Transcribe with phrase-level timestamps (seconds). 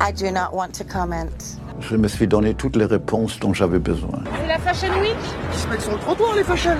[0.00, 1.58] I do not want to comment.
[1.80, 4.22] Je me suis donné toutes les réponses dont j'avais besoin.
[4.40, 5.16] C'est la Fashion Week
[5.52, 6.76] Ils se mettent sur le trottoir, les fashion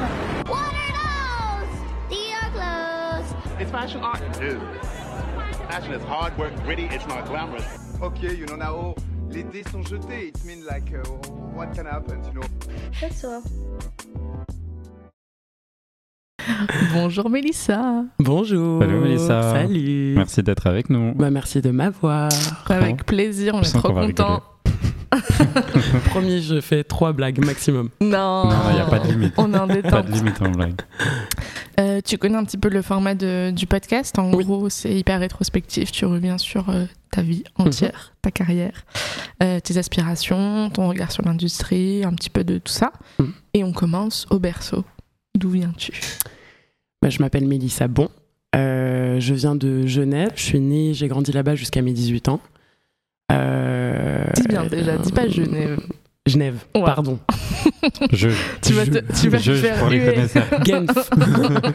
[0.47, 2.11] What are those?
[2.11, 3.61] These are clothes.
[3.61, 4.21] It's fashion art.
[4.39, 4.61] Dude.
[5.69, 7.65] Fashion is hard work, gritty, it's not glamorous.
[8.01, 8.95] Okay, you know now,
[9.31, 10.29] les dés sont jetés.
[10.29, 11.03] It means like, uh,
[11.55, 12.47] what can happen, you know?
[13.01, 13.43] That's all.
[16.93, 18.05] Bonjour Mélissa.
[18.19, 18.81] Bonjour.
[18.83, 19.43] Salut Mélissa.
[19.43, 20.15] Salut.
[20.17, 21.15] Merci d'être avec nous.
[21.15, 22.29] Bah, merci de m'avoir.
[22.69, 24.43] Avec plaisir, on Je est trop contents.
[26.11, 27.89] Promis, je fais trois blagues maximum.
[28.01, 29.35] Non, Non, il n'y a pas de limite.
[29.39, 30.07] On est en Pas détente.
[30.07, 30.81] de limite en blague.
[31.81, 34.19] Euh, tu connais un petit peu le format de- du podcast?
[34.19, 34.45] En Oui.
[34.45, 35.93] gros, c'est hyper rétrospectif.
[35.93, 38.85] Tu reviens sur euh, ta vie entière, ta carrière,
[39.43, 42.93] euh, tes aspirations, ton regard sur l'industrie, un petit peu de tout ça.
[43.19, 43.33] Mhm.
[43.55, 44.85] Et on commence au berceau.
[45.37, 45.93] D'où viens-tu?
[47.03, 48.09] Bah, je m'appelle Mélissa Bon.
[48.57, 50.33] Euh, je viens de Genève.
[50.37, 52.41] Je suis née, j'ai grandi là-bas jusqu'à mes 18 ans.
[53.31, 55.79] Euh, Dis bien déjà, dis pas Genève.
[56.27, 56.83] Genève, Ouais.
[56.85, 57.19] pardon.
[58.13, 58.29] Je.
[58.63, 60.15] Tu vas te, tu vas te je, faire pour les huer.
[60.15, 60.47] connaisseurs.
[60.67, 61.11] Genf.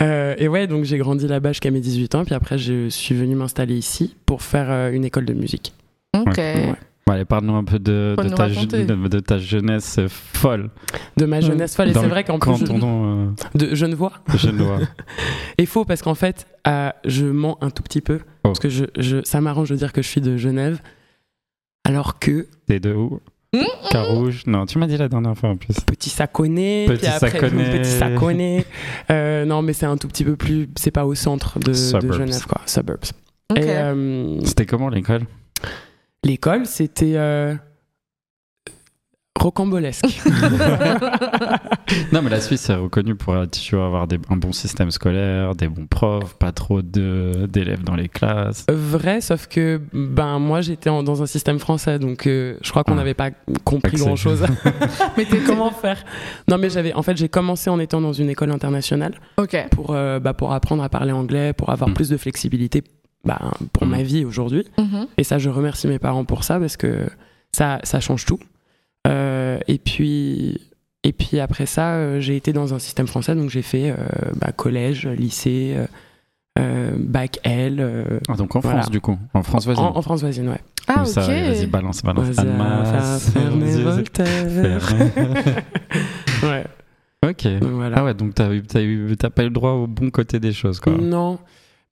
[0.00, 2.24] Euh, et ouais, donc j'ai grandi là-bas jusqu'à mes 18 ans.
[2.24, 5.74] Puis après, je suis venue m'installer ici pour faire euh, une école de musique.
[6.16, 6.38] Ok.
[6.38, 6.74] Ouais.
[7.10, 8.84] Allez, parle-nous un peu de, ta, raconter.
[8.84, 10.70] de, de ta jeunesse folle.
[11.16, 11.88] De ma jeunesse folle.
[11.90, 14.12] Et c'est vrai qu'en plus, je, euh, de Genevois.
[14.36, 14.78] genevois.
[15.58, 18.20] Et faux parce qu'en fait, euh, je mens un tout petit peu.
[18.22, 18.24] Oh.
[18.44, 20.80] Parce que je, je- ça m'arrange de dire que je suis de Genève.
[21.84, 23.20] Alors que T'es de où?
[23.90, 25.74] Carouge Non, tu m'as dit la dernière fois en plus.
[25.84, 27.78] petit saconné, Petit Saconnet.
[27.80, 28.64] petit saconné.
[29.10, 30.70] Euh, non, mais c'est un tout petit peu plus.
[30.76, 31.72] C'est pas au centre de.
[31.74, 32.62] Genève, quoi.
[32.64, 33.10] Suburbs.
[33.50, 33.58] Ok.
[33.58, 35.22] Et euh, C'était comment l'école?
[36.24, 37.54] L'école, c'était euh,
[39.38, 40.04] rocambolesque.
[42.10, 44.90] Non, mais la Suisse est reconnue pour euh, tu vois, avoir des- un bon système
[44.90, 48.64] scolaire, des bons profs, pas trop de- d'élèves dans les classes.
[48.70, 52.92] Vrai, sauf que ben moi j'étais dans un système français, donc euh, je crois qu'on
[52.92, 52.96] Ah.
[52.96, 53.30] n'avait pas
[53.64, 54.04] compris Accès.
[54.06, 54.42] grand chose.
[55.18, 56.02] Mais Comment faire?
[56.48, 56.94] Non, mais j'avais.
[56.94, 59.14] En fait, j'ai commencé en étant dans une école internationale.
[59.36, 59.56] Ok.
[59.70, 61.94] pour, euh, bah, pour apprendre à parler anglais, pour avoir Mm.
[61.94, 62.82] plus de flexibilité
[63.24, 63.40] bah,
[63.72, 64.64] pour ma vie aujourd'hui.
[64.78, 65.06] Mhm.
[65.18, 67.06] Et ça, je remercie mes parents pour ça parce que
[67.52, 68.38] ça, ça change tout.
[69.06, 70.60] Euh, et, puis,
[71.04, 73.96] et puis après ça, euh, j'ai été dans un système français, donc j'ai fait euh,
[74.36, 75.76] bah, collège, lycée,
[76.98, 77.78] bac L.
[77.80, 78.80] euh, Ah, donc en Voilà.
[78.82, 79.18] France, du coup.
[79.34, 79.84] En France voisine.
[79.84, 80.60] en, en France voisine, ouais.
[80.88, 81.28] Ah, Comme ok.
[81.28, 82.28] vas-y, balance, balance.
[82.28, 83.82] Vas-y.
[83.82, 84.82] Voltaire.
[86.42, 86.64] ouais,
[87.28, 87.46] ok.
[87.60, 87.98] donc voilà.
[87.98, 90.40] Ah ouais, donc t'as eu- t'as eu- t'as pas eu le droit au bon côté
[90.40, 90.92] des choses, quoi.
[90.94, 91.38] Non.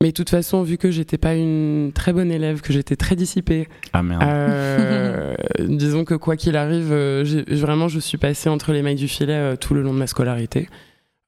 [0.02, 3.16] Mais de toute façon, vu que j'étais pas une très bonne élève, que j'étais très
[3.16, 4.22] dissipée, Ah merde.
[4.24, 9.08] Euh, disons que quoi qu'il arrive, euh, vraiment, je suis passée entre les mailles du
[9.08, 10.68] filet euh, tout le long de ma scolarité.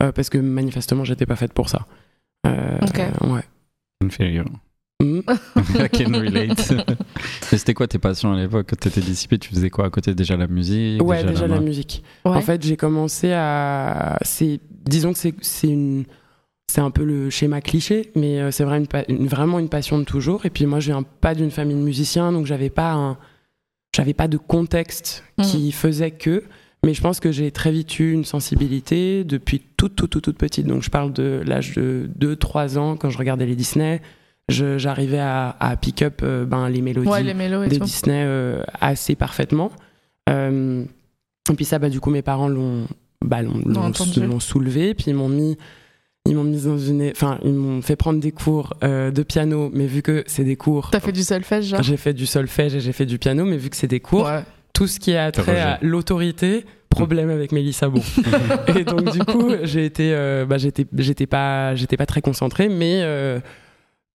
[0.02, 1.86] euh, parce que manifestement, j'étais pas faite pour ça.
[2.46, 2.98] Euh, Ok.
[3.30, 3.42] ouais.
[4.02, 4.46] Inferior.
[5.02, 5.20] Mm.
[5.78, 6.72] I can relate.
[7.52, 8.68] Mais c'était quoi tes passions à l'époque?
[8.70, 10.14] Quand t'étais dissipé, tu faisais quoi à côté?
[10.14, 12.02] Déjà la musique Ouais, déjà la musique.
[12.24, 12.32] Ouais.
[12.32, 14.18] En fait, j'ai commencé à.
[14.22, 16.04] C'est, disons que c'est, c'est une.
[16.72, 20.04] C'est un peu le schéma cliché, mais euh, c'est une une- vraiment une passion de
[20.04, 20.46] toujours.
[20.46, 23.18] Et puis moi, je viens pas d'une famille de musiciens, donc j'avais pas un,
[23.94, 26.44] j'avais pas de contexte qui faisait que.
[26.82, 30.38] Mais je pense que j'ai très vite eu une sensibilité depuis toute, toute, toute, toute
[30.38, 30.66] petite.
[30.66, 34.00] Donc je parle de l'âge de 2-3 ans, quand je regardais les Disney,
[34.48, 37.84] j'arrivais à, à pick up euh, ben, les mélodies Ouais, les mélos et de tout.
[37.84, 39.72] Disney euh, assez parfaitement.
[40.30, 40.84] Euh,
[41.50, 42.86] et puis ça, bah, du coup, mes parents l'ont
[43.22, 45.58] bah, l'ont soulevé, puis ils m'ont mis,
[46.26, 49.70] ils m'ont mis dans une, enfin, ils m'ont fait prendre des cours euh, de piano,
[49.74, 51.82] mais vu que c'est des cours, T'as fait du solfège, genre?
[51.82, 54.26] J'ai fait du solfège et j'ai fait du piano, mais vu que c'est des cours,
[54.26, 54.44] Ouais.
[54.72, 58.02] tout ce qui a trait à l'autorité, problème avec Mélissa Bon.
[58.76, 62.68] et donc du coup, j'ai été, euh, bah, j'étais, j'étais pas, j'étais pas très concentrée,
[62.68, 63.40] mais euh,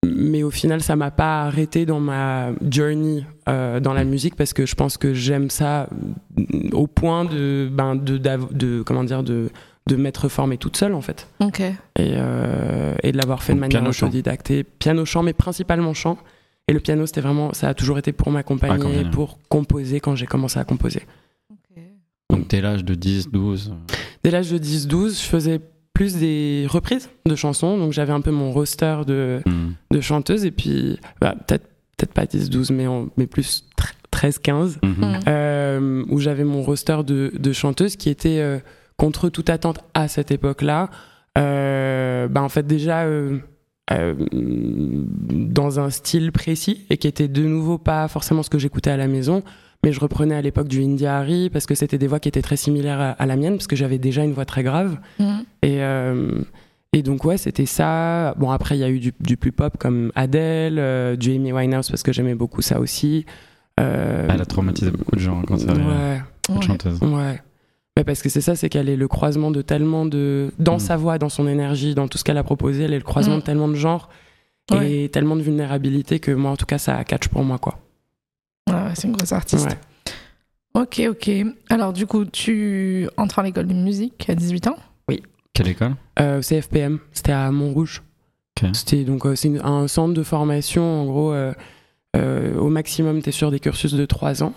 [0.06, 4.52] mais au final, ça m'a pas arrêté dans ma journey euh, dans la musique parce
[4.52, 5.88] que je pense que j'aime ça
[6.36, 9.50] mm, au point de, ben, de, comment dire, de,
[9.88, 11.26] de m'être formée toute seule en fait
[11.98, 14.06] et, euh, et de l'avoir fait de manière piano-chant.
[14.06, 14.50] autodidacte.
[14.52, 16.18] Et piano-chant, mais principalement chant.
[16.68, 19.10] Et le piano, c'était vraiment, ça a toujours été pour m'accompagner, Accompagner.
[19.10, 21.02] pour composer quand j'ai commencé à composer.
[22.30, 23.74] Donc dès l'âge de 10, 12.
[24.22, 25.60] Dès l'âge de 10-12, je faisais
[25.94, 29.70] plus des reprises de chansons, donc j'avais un peu mon roster de, hmm.
[29.90, 31.66] de chanteuses, et puis bah, peut-être
[31.96, 33.64] peut-être pas 10-12, mais, en- mais plus
[34.12, 34.90] 13-15, Mhm.
[35.00, 35.20] Mm.
[35.26, 38.58] euh, où j'avais mon roster de, de chanteuses qui était euh,
[38.98, 40.90] contre toute attente à cette époque-là.
[41.38, 43.38] Euh, bah, en fait, déjà euh,
[43.92, 48.90] euh, dans un style précis et qui était de nouveau pas forcément ce que j'écoutais
[48.90, 49.42] à la maison,
[49.84, 52.42] mais je reprenais à l'époque du India Harry parce que c'était des voix qui étaient
[52.42, 54.98] très similaires à, à la mienne, parce que j'avais déjà une voix très grave.
[55.20, 55.44] Mhm.
[55.62, 56.40] Et, euh,
[56.94, 58.34] Et donc, ouais, c'était ça.
[58.38, 61.52] Bon, après, il y a eu du, du plus pop comme Adele, euh, du Amy
[61.52, 63.26] Winehouse parce que j'aimais beaucoup ça aussi.
[63.78, 65.86] Euh, Elle a traumatisé beaucoup de gens quand ça arrive.
[65.86, 66.98] ouais, chanteuses.
[67.00, 67.40] ouais.
[67.98, 70.52] Mais parce que c'est ça, c'est qu'elle est le croisement de tellement de.
[70.58, 70.80] Dans Mm.
[70.80, 73.36] sa voix, dans son énergie, dans tout ce qu'elle a proposé, elle est le croisement
[73.36, 73.40] Mm.
[73.40, 74.08] de tellement de genres
[74.70, 74.90] Ouais.
[75.04, 77.78] et tellement de vulnérabilité que moi, en tout cas, ça catch pour moi, quoi.
[78.70, 79.66] Ouais, ouais, c'est une grosse artiste.
[79.68, 80.82] Ouais.
[80.82, 81.30] Ok, ok.
[81.70, 84.76] Alors, du coup, tu entres en école de musique à 18 ans?
[85.54, 85.96] Quelle école?
[86.20, 88.02] Euh, CFPM, c'était à Montrouge.
[88.62, 88.68] Ok.
[88.74, 90.82] C'était donc euh, c'est un centre de formation.
[91.02, 91.52] En gros, euh,
[92.16, 94.52] euh, au maximum, tu es sur des cursus de 3 ans.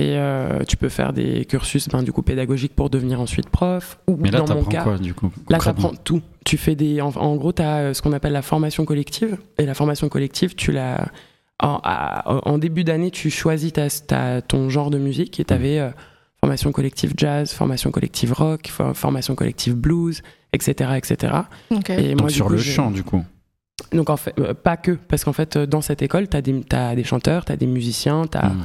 [0.00, 3.98] Et euh, tu peux faire des cursus ben, du coup pédagogiques pour devenir ensuite prof.
[4.08, 6.22] Ou Mais là, dans mon cas, quoi du coup Là, tu apprends tout.
[6.46, 7.02] Tu fais des.
[7.02, 9.36] En, en gros, tu as ce qu'on appelle la formation collective.
[9.58, 11.08] Et la formation collective, tu l'as.
[11.62, 15.92] En, début d'année, tu choisis ta, ta- ton genre de musique et tu avais
[16.40, 20.22] formation collective jazz, formation collective rock, for- formation collective blues,
[20.54, 20.92] etc.
[20.96, 21.34] etc.
[21.90, 23.22] Et Donc moi, du sur coup, le chant, du coup.
[23.92, 24.92] Donc, en fait, euh, pas que.
[24.92, 26.40] Parce qu'en fait, euh, dans cette école, tu as,
[26.94, 28.64] des chanteurs, tu as des musiciens, tu as Mm.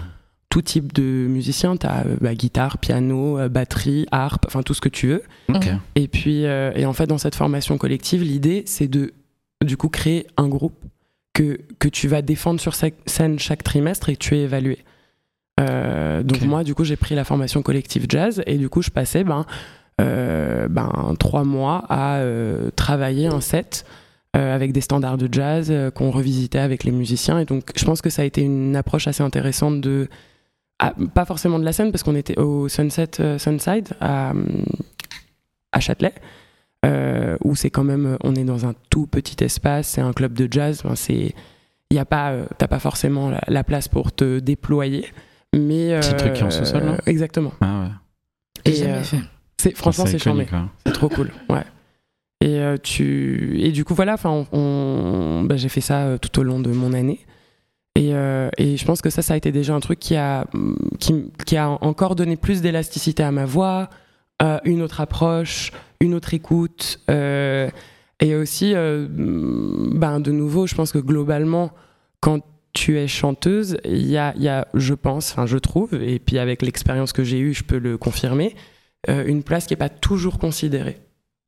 [0.56, 1.75] Tout type de musiciens.
[1.75, 5.24] Tu as guitare, piano, euh, batterie, harpe, enfin tout ce que tu veux.
[5.50, 5.68] Ok.
[5.96, 9.12] Et puis, euh, et en fait, dans cette formation collective, l'idée, c'est de,
[9.62, 10.78] du coup, créer un groupe
[11.34, 14.80] que, que tu vas défendre sur scène chaque trimestre et que tu es évalué.
[15.60, 18.92] Euh, donc, moi, du coup, j'ai pris la formation collective jazz et du coup, je
[18.92, 19.46] passais ben,
[20.00, 23.86] euh, ben, trois mois à euh, travailler un set
[24.38, 27.40] euh, avec des standards de jazz euh, qu'on revisitait avec les musiciens.
[27.40, 30.08] Et donc, je pense que ça a été une approche assez intéressante de.
[30.80, 34.33] Ah, pas forcément de la scène, parce qu'on était au Sunset euh, Sunside à,
[35.72, 36.13] à Châtelet,
[36.86, 38.18] euh, où c'est quand même.
[38.24, 40.81] On est dans un tout petit espace, c'est un club de jazz.
[40.83, 41.33] Enfin, c'est.
[41.92, 45.06] Il y a pas, euh, t'as pas forcément la, la place pour te déployer,
[45.54, 47.54] mais Petit euh, truc qui est en sous-sol, là Exactement.
[47.62, 47.89] Ah ouais.
[48.66, 49.19] J'ai Et, jamais euh, fait.
[49.60, 50.48] c'est franchement c'est charmé.
[50.51, 50.69] hein.
[50.86, 51.62] C'est trop cool, ouais.
[52.42, 53.60] Et, euh, tu...
[53.62, 56.60] et du coup, voilà, enfin, on, on- bah, j'ai fait ça euh, tout au long
[56.60, 57.19] de mon année.
[57.95, 60.45] Et, euh, et je pense que ça, ça a été déjà un truc qui a,
[61.00, 63.89] qui, a encore donné plus d'élasticité à ma voix,
[64.42, 65.71] euh, une autre approche,
[66.01, 67.00] une autre écoute.
[67.09, 67.69] euh,
[68.21, 71.71] et aussi, ben, de nouveau, je pense que globalement,
[72.21, 72.39] quand
[72.71, 76.39] tu es chanteuse, il y a, y a, je pense, enfin, je trouve, et puis
[76.39, 78.56] avec l'expérience que j'ai eue, je peux le confirmer,
[79.09, 80.98] une place qui n'est pas toujours considérée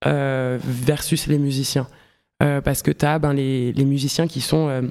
[0.03, 1.87] versus les musiciens.
[2.39, 4.89] Parce que tu as ben, les, les musiciens qui sont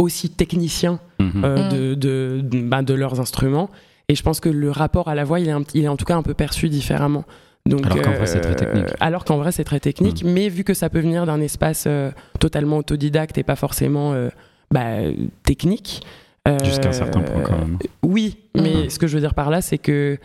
[0.00, 1.42] aussi techniciens Mhm.
[1.44, 1.68] euh, Mm.
[1.72, 3.70] de, de, de- ben, de leurs instruments.
[4.08, 5.96] Et je pense que le rapport à la voix, il est, un- il est en
[5.96, 7.24] tout cas un peu perçu différemment.
[7.66, 8.88] Donc, Alors qu'en vrai, c'est très euh, technique.
[8.90, 8.96] Mm.
[9.00, 12.10] Alors qu'en vrai, c'est très technique, mais vu que ça peut venir d'un espace euh,
[12.40, 14.30] totalement autodidacte et pas forcément euh,
[14.72, 14.96] bah,
[15.44, 16.02] technique.
[16.48, 17.78] euh, Jusqu'à un certain point, quand même.
[18.02, 18.90] Oui, mais Mhm.
[18.90, 20.18] ce que je veux dire par là, c'est que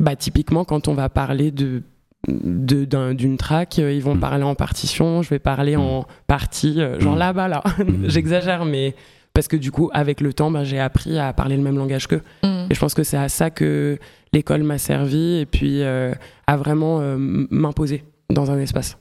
[0.00, 1.82] bah, typiquement, quand on va parler de
[2.28, 4.20] de- d'un- d'une track, euh, ils vont Mm.
[4.20, 7.18] parler en partition, je vais parler en partie, euh, genre Mm.
[7.18, 7.62] là-bas, là.
[7.78, 8.04] Mm.
[8.08, 8.94] J'exagère, mais
[9.34, 12.06] parce que du coup, avec le temps, bah, j'ai appris à parler le même langage
[12.06, 12.22] qu'eux.
[12.42, 12.66] Mm.
[12.70, 13.98] Et je pense que c'est à ça que
[14.32, 16.12] l'école m'a servi et puis euh,
[16.46, 18.96] à vraiment euh, m'imposer dans un espace.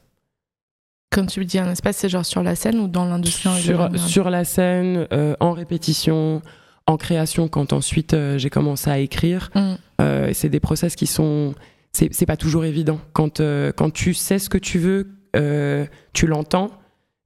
[1.12, 3.90] Comme tu dis, un espace, c'est genre sur la scène ou dans l'industrie en Sur,
[4.00, 6.42] sur la scène, euh, en répétition,
[6.88, 9.52] en création, quand ensuite euh, j'ai commencé à écrire.
[9.54, 9.74] Mm.
[10.02, 11.54] Euh, c'est des process qui sont.
[11.96, 13.00] C'est c'est pas toujours évident.
[13.14, 16.72] Quand, euh, quand tu sais ce que tu veux, euh, tu l'entends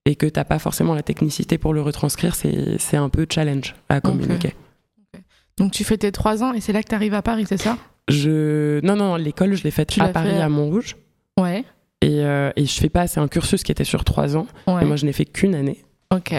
[0.05, 3.75] et que t'as pas forcément la technicité pour le retranscrire, c'est c'est un peu challenge
[3.89, 4.53] à communiquer.
[5.57, 7.57] Donc tu fais tes trois ans et c'est là que tu arrives à Paris, c'est
[7.57, 7.77] ça?
[8.09, 8.79] Je...
[8.85, 10.95] Non, non, l'école, je l'ai faite à Paris, fait à- à Montrouge.
[11.39, 11.65] Ouais.
[12.01, 14.47] Et, euh, et je fais pas, c'est un cursus qui était sur trois ans.
[14.67, 14.83] Ouais.
[14.83, 15.83] Et moi, je n'ai fait qu'une année.
[16.13, 16.31] Ok.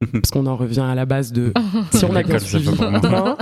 [0.12, 1.52] Parce qu'on en revient à la base de
[1.92, 2.68] si on a bien suivi.
[2.80, 3.00] hein,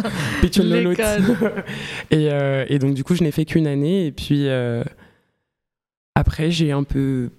[2.11, 4.07] et, euh, et donc, du coup, je n'ai fait qu'une année.
[4.07, 4.85] Et puis, euh,
[6.15, 7.31] après, j'ai un peu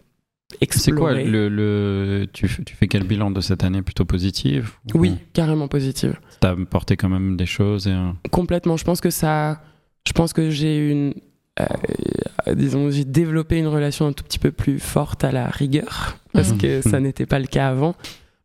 [0.70, 1.24] C'est quoi exploré.
[1.26, 3.82] le, le tu, fais quel bilan de cette année?
[3.82, 6.20] Plutôt positif ou Oui, carrément positive.
[6.42, 8.78] T'as apporté quand même des choses et un- Complètement.
[8.78, 9.62] Je pense que ça.
[10.08, 11.14] Je pense que j'ai une.
[11.62, 16.18] euh, disons, j'ai développé une relation un tout petit peu plus forte à la rigueur.
[16.34, 16.58] Parce Mhm.
[16.58, 17.96] que ça n'était pas le cas avant.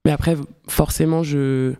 [0.05, 0.37] Mais après,
[0.69, 1.75] forcément, je.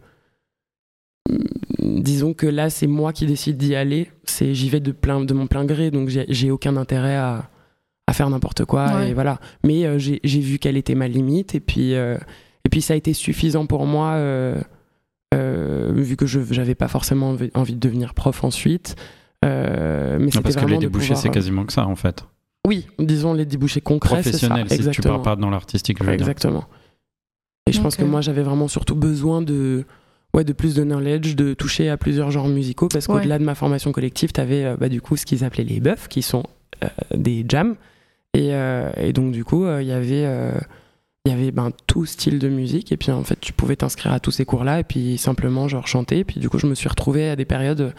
[1.79, 4.11] Disons que là, c'est moi qui décide d'y aller.
[4.25, 7.49] C'est, j'y vais de plein, de mon plein gré, donc j'ai, aucun intérêt à,
[8.07, 8.97] à faire n'importe quoi.
[8.97, 9.11] Ouais.
[9.11, 9.39] Et voilà.
[9.65, 12.17] Mais euh, j'ai, j'ai vu quelle était ma limite, et puis, euh,
[12.65, 14.61] et puis ça a été suffisant pour moi, euh,
[15.35, 18.97] euh, vu que je n'avais pas forcément envie, envie de devenir prof ensuite.
[19.45, 22.25] Euh, mais Non, parce que les débouchés, c'est quasiment que ça en fait.
[22.67, 24.49] Oui, disons les débouchés concrets, c'est ça.
[24.49, 25.15] Professionnel, si tu exactement.
[25.15, 26.35] pars pas dans l'artistique, je veux dire.
[27.71, 29.85] Et je pense que moi, j'avais vraiment surtout besoin de,
[30.35, 33.15] ouais, de plus de knowledge, de toucher à plusieurs genres musicaux, parce Ouais.
[33.17, 36.23] qu'au-delà de ma formation collective, tu avais du coup ce qu'ils appelaient les buffs, qui
[36.23, 36.43] sont
[36.85, 37.77] euh, des jams.
[38.35, 40.53] Et, euh, et donc, du coup, euh, il y avait, euh,
[41.25, 42.93] il y avait ben, tout style de musique.
[42.93, 45.87] Et puis, en fait, tu pouvais t'inscrire à tous ces cours-là et puis simplement, genre,
[45.89, 46.19] chanter.
[46.19, 47.93] Et puis, du coup, je me suis retrouvée à des périodes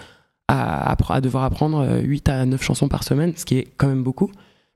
[0.48, 4.30] à devoir apprendre 8 à 9 chansons par semaine, ce qui est quand même beaucoup.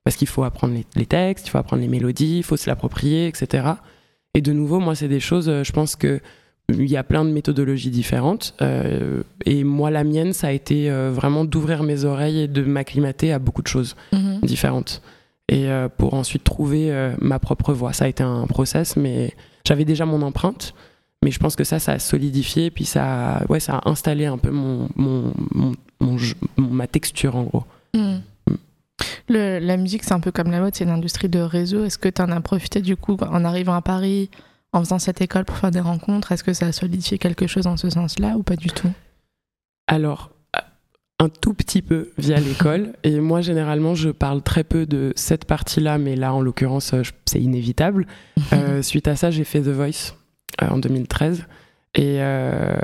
[0.06, 2.70] Parce qu'il faut apprendre les, les textes, il faut apprendre les mélodies, il faut se
[2.70, 3.68] l'approprier, etc.
[4.36, 6.20] Et de nouveau, moi, c'est des choses, euh, je pense que
[6.70, 8.56] il y a plein de méthodologies différentes.
[8.62, 12.64] euh, et moi, la mienne, ça a été euh, vraiment d'ouvrir mes oreilles et de
[12.64, 14.40] m'acclimater à beaucoup de choses Mhm.
[14.42, 15.02] différentes.
[15.48, 17.94] Et euh, pour ensuite trouver euh, ma propre voix.
[17.94, 19.34] Ça a été un process, mais
[19.68, 20.74] j'avais déjà mon empreinte.
[21.24, 24.26] Mais je pense que ça, ça a solidifié, puis ça, a- ouais, ça a installé
[24.26, 27.64] un peu mon, mon, mon- mon jeu- mon- ma texture, en gros.
[27.96, 28.22] Mhm.
[29.28, 31.84] Le- la musique, c'est un peu comme la mode, c'est une industrie de réseau.
[31.84, 34.30] Est-ce que tu en as profité du coup en arrivant à Paris,
[34.74, 36.32] en faisant cette école pour faire des rencontres?
[36.32, 38.92] Est-ce que ça a solidifié quelque chose en ce sens-là ou pas du tout?
[39.88, 40.32] Alors,
[41.20, 42.94] un tout petit peu via l'école.
[43.04, 47.02] Et moi, généralement, je parle très peu de cette partie-là, mais là, en l'occurrence, euh,
[47.26, 48.06] c'est inévitable.
[48.54, 50.14] Euh, suite à ça, j'ai fait The Voice
[50.62, 51.46] euh, en 2013.
[51.96, 52.76] Et euh,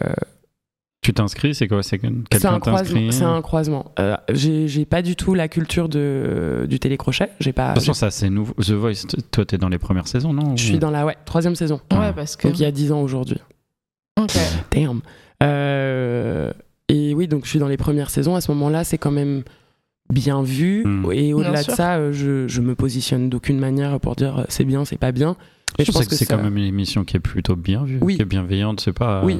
[1.02, 2.60] Tu t'inscris, c'est quoi C'est un croisement.
[2.78, 3.92] t'inscrit C'est un croisement.
[4.00, 7.30] Euh, j'ai pas du tout la culture de, du télécrochet.
[7.40, 7.70] J'ai pas.
[7.70, 8.54] De toute façon, ça c'est nouveau.
[8.54, 11.56] The Voice, toi t'es dans les premières saisons, non je suis dans la ouais, troisième
[11.56, 11.82] saison.
[11.92, 12.48] Ouais, parce que.
[12.48, 13.38] Donc il y a 10 ans aujourd'hui.
[14.20, 14.32] Ok.
[14.70, 15.02] Damn.
[15.42, 16.52] Euh,
[16.88, 18.36] et oui, donc je suis dans les premières saisons.
[18.36, 19.42] À ce moment-là, c'est quand même
[20.14, 20.84] bien vu.
[20.86, 21.12] Mm.
[21.14, 24.86] Et au-delà de ça, euh, je, je me positionne d'aucune manière pour dire c'est bien,
[24.86, 25.36] c'est pas bien.
[25.80, 27.98] Mais Je pense que, c'est ça- quand même une émission qui est plutôt bien vue,
[28.02, 28.18] Oui.
[28.18, 28.82] qui est bienveillante.
[28.82, 29.24] C'est pas.
[29.26, 29.40] Oui.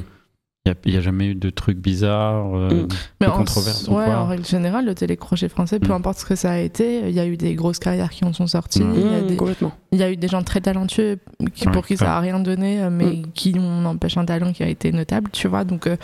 [0.64, 2.88] Il n'y a, jamais eu de trucs bizarres, euh, Mm.
[3.20, 4.16] Mais de en, controverses ou ouais, quoi.
[4.18, 5.96] en règle générale, le télécrochet français, peu Mm.
[5.96, 8.32] importe ce que ça a été, il y a eu des grosses carrières qui en
[8.32, 8.78] sont sorties.
[8.94, 9.72] Il, y a Mm, des, complètement.
[9.90, 11.18] il y a eu des gens très talentueux
[11.52, 14.52] qui, Ouais, pour qui ça a rien donné, euh, mais qui on empêche un talent
[14.52, 15.64] qui a été notable, tu vois.
[15.64, 15.96] Donc, euh,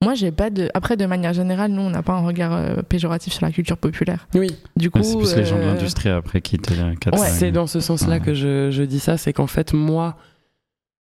[0.00, 0.70] moi, j'ai pas de.
[0.74, 3.78] Après, de manière générale, nous, on n'a pas un regard euh, péjoratif sur la culture
[3.78, 4.28] populaire.
[4.36, 5.02] Oui, Du coup.
[5.02, 7.26] C'est plus les gens de l'industrie après qui quatre, Ouais.
[7.30, 8.20] c'est dans ce sens-là Ouais.
[8.20, 9.16] que je, je dis ça.
[9.16, 10.16] C'est qu'en fait, moi,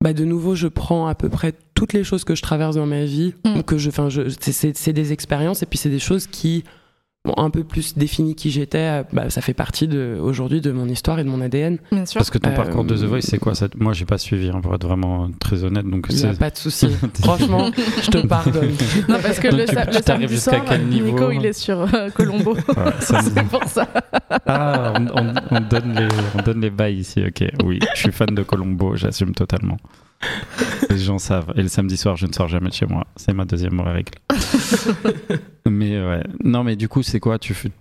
[0.01, 2.85] bah, de nouveau, je prends à peu près toutes les choses que je traverse dans
[2.85, 3.61] ma vie, Mm.
[3.63, 6.63] que je, enfin, je, c'est- c'est c'est des expériences et puis c'est des choses qui
[7.37, 8.77] un peu plus défini qui j'étais.
[8.77, 11.77] euh, Bah, ça fait partie de, aujourd'hui de mon histoire et de mon ADN.
[11.91, 12.17] Bien sûr.
[12.19, 13.55] Parce que ton Euh, parcours de The Voice, c'est quoi?
[13.55, 15.85] Ça Moi, j'ai pas suivi, hein, pour être vraiment très honnête.
[15.85, 16.87] Donc, Il n'y a c'est- pas de souci.
[17.21, 17.69] Franchement,
[18.03, 18.71] je te pardonne.
[19.09, 21.31] Non, parce que Donc le, tu- sa- tu le samedi jusqu'à soir, quel niveau Nico,
[21.31, 22.53] il est sur euh, Colombo.
[22.55, 22.61] Ouais,
[23.01, 23.87] c'est pour ça.
[24.45, 26.07] Ah, on, on- on donne les,
[26.37, 27.49] on donne les bails ici, ok.
[27.63, 29.77] Oui, je suis fan de Colombo, j'assume totalement.
[30.89, 31.53] Les gens savent.
[31.55, 33.05] Et le samedi soir, je ne sors jamais de chez moi.
[33.15, 34.11] C'est ma deuxième règle.
[35.69, 36.23] mais ouais.
[36.43, 37.39] Non, mais du coup, c'est quoi?
[37.39, 37.71] Tu, fais-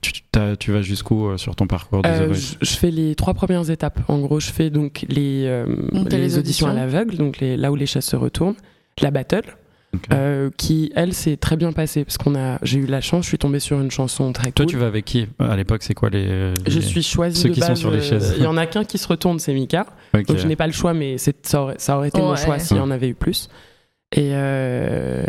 [0.59, 4.01] tu, vas jusqu'où euh, sur ton parcours Euh, je, fais les trois premières étapes.
[4.09, 7.73] En gros, je fais donc les, euh, les, les auditions à l'aveugle, donc les- là
[7.73, 8.57] où les chaises se retournent,
[9.01, 9.57] la battle,
[10.13, 13.29] Euh, qui elle s'est très bien passée parce qu'on a, j'ai eu la chance, je
[13.29, 14.71] suis tombée sur une chanson très Toi, cool.
[14.73, 16.53] tu vas avec qui À l'époque, c'est quoi les.
[16.67, 18.35] Je suis choisie ceux de qui sont sur les euh, chaises.
[18.37, 19.87] Il y en a qu'un qui se retourne, c'est Mika.
[20.15, 20.27] Ok.
[20.27, 22.59] Donc je n'ai pas le choix, mais c'est- ça aurait, ça aurait été mon choix
[22.59, 23.49] s'il y en avait eu plus.
[24.15, 25.25] Et, euh,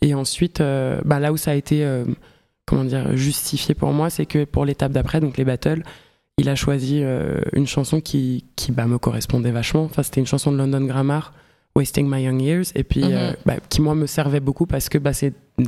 [0.00, 2.04] et ensuite, euh, bah, là où ça a été euh,
[2.66, 5.82] comment dire, justifié pour moi, c'est que pour l'étape d'après, donc les battles,
[6.38, 9.84] il a choisi euh, une chanson qui, qui bah, me correspondait vachement.
[9.84, 11.32] Enfin, c'était une chanson de London Grammar,
[11.76, 13.10] Wasting My Young Years, et puis Mhm.
[13.12, 15.10] euh, bah, qui moi me servait beaucoup parce que bah,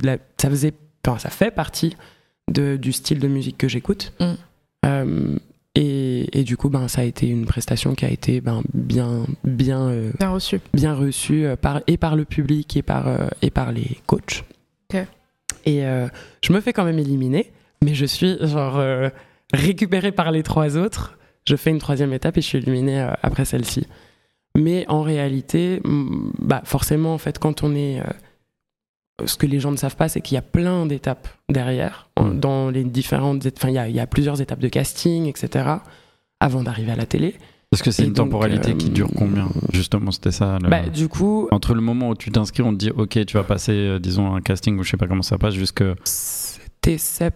[0.03, 0.73] la- ça faisait,
[1.07, 1.97] enfin, ça fait partie
[2.51, 4.13] de, du style de musique que j'écoute.
[4.21, 4.37] Mhm.
[4.87, 5.37] Euh,
[5.75, 9.27] et, et du coup, ben, ça a été une prestation qui a été ben, bien,
[9.45, 10.61] bien, euh, Bien reçu.
[10.73, 13.09] bien reçue par, et par le public et par,
[13.43, 14.45] et par les coachs.
[15.69, 15.81] Et
[16.43, 17.51] je me fais quand même éliminer,
[17.83, 18.81] mais je suis genre
[19.53, 21.19] récupérée par les trois autres.
[21.49, 23.87] Je fais une troisième étape et je suis éliminée après celle-ci.
[24.57, 25.81] Mais en réalité,
[26.39, 28.01] bah forcément, en fait, quand on est.
[28.01, 28.05] euh,
[29.27, 32.69] ce que les gens ne savent pas, c'est qu'il y a plein d'étapes derrière, dans
[32.71, 33.47] les différentes.
[33.57, 35.69] Enfin, il y a, il y a plusieurs étapes de casting, etc.,
[36.41, 37.35] avant d'arriver à la télé.
[37.71, 39.49] Parce que c'est une donc, temporalité qui euh, dure combien?
[39.73, 40.59] Justement, c'était ça.
[40.63, 43.37] le- Bah, du coup, Entre le moment où tu t'inscris, on te dit ok, tu
[43.37, 45.83] vas passer, euh, disons, un casting ou je sais pas comment ça passe, jusque.
[46.05, 47.35] C'était sept...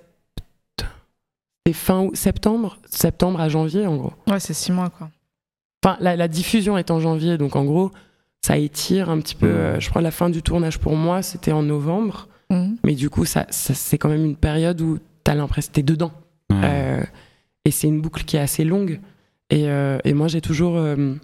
[0.78, 4.12] c'était fin août- septembre, septembre à janvier en gros.
[4.28, 5.10] Ouais, c'est six mois, quoi.
[5.84, 7.90] Enfin, la, la diffusion est en janvier, donc en gros,
[8.44, 9.46] ça étire un petit peu.
[9.48, 9.54] Mhm.
[9.56, 12.76] euh, je crois la fin du tournage pour moi, c'était en novembre, Mhm.
[12.84, 16.12] mais du coup, ça, ça- c'est quand même une période où t'as l'impression t'es dedans.
[16.52, 17.02] Euh,
[17.64, 19.00] et c'est une boucle qui est assez longue.
[19.50, 20.76] Et, euh, et moi, j'ai toujours.
[20.76, 21.14] euh,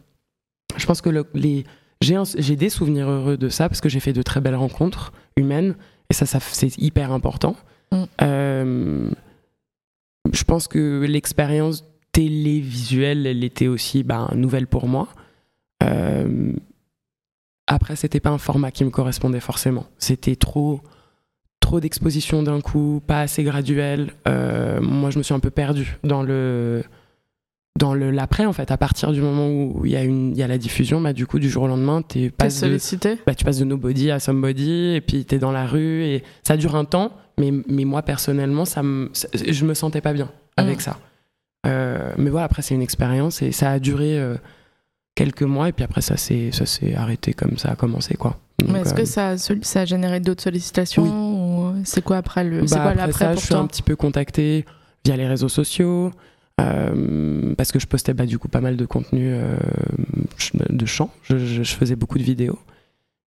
[0.76, 1.64] je pense que le- les,
[2.00, 4.54] j'ai, un- j'ai des souvenirs heureux de ça parce que j'ai fait de très belles
[4.56, 5.75] rencontres humaines.
[6.10, 7.56] Et ça, ça c'est hyper important.
[7.92, 8.02] Mm.
[8.22, 9.10] Euh,
[10.32, 11.84] je pense que l'expérience
[12.16, 15.08] télévisuelle, elle était aussi ben, nouvelle pour moi.
[15.82, 16.54] Euh,
[17.66, 19.85] après, c'était pas un format qui me correspondait forcément.
[19.99, 20.80] C'était trop,
[21.61, 24.14] trop d'exposition d'un coup, pas assez graduel.
[24.26, 26.85] Euh, moi, je me suis un peu perdu dans le,
[27.78, 30.38] dans le l'après en fait à partir du moment où il y a une il
[30.38, 33.18] y a la diffusion bah du coup du jour au lendemain T'es passes de, sollicité?
[33.26, 36.56] Bah, tu passes de nobody à somebody et puis t'es dans la rue et ça
[36.56, 40.78] dure un temps mais mais moi personnellement ça me je me sentais pas bien avec
[40.78, 40.80] Mm.
[40.80, 40.99] ça
[41.66, 44.37] mais voilà après c'est une expérience et ça a duré euh,
[45.14, 48.38] quelques mois et puis après ça s'est ça s'est arrêté comme ça a commencé quoi
[48.64, 51.11] Donc, est-ce euh, que ça a, ça a généré d'autres sollicitations Oui.
[51.78, 53.66] ou c'est quoi après le c'est Bah, quoi après l'après ça, pour je suis un
[53.66, 54.64] petit peu contacté
[55.04, 56.11] via les réseaux sociaux
[56.61, 59.56] euh, parce que je postais bah, du coup pas mal de contenu euh,
[60.70, 61.11] de chant.
[61.23, 62.58] Je, je- je faisais beaucoup de vidéos.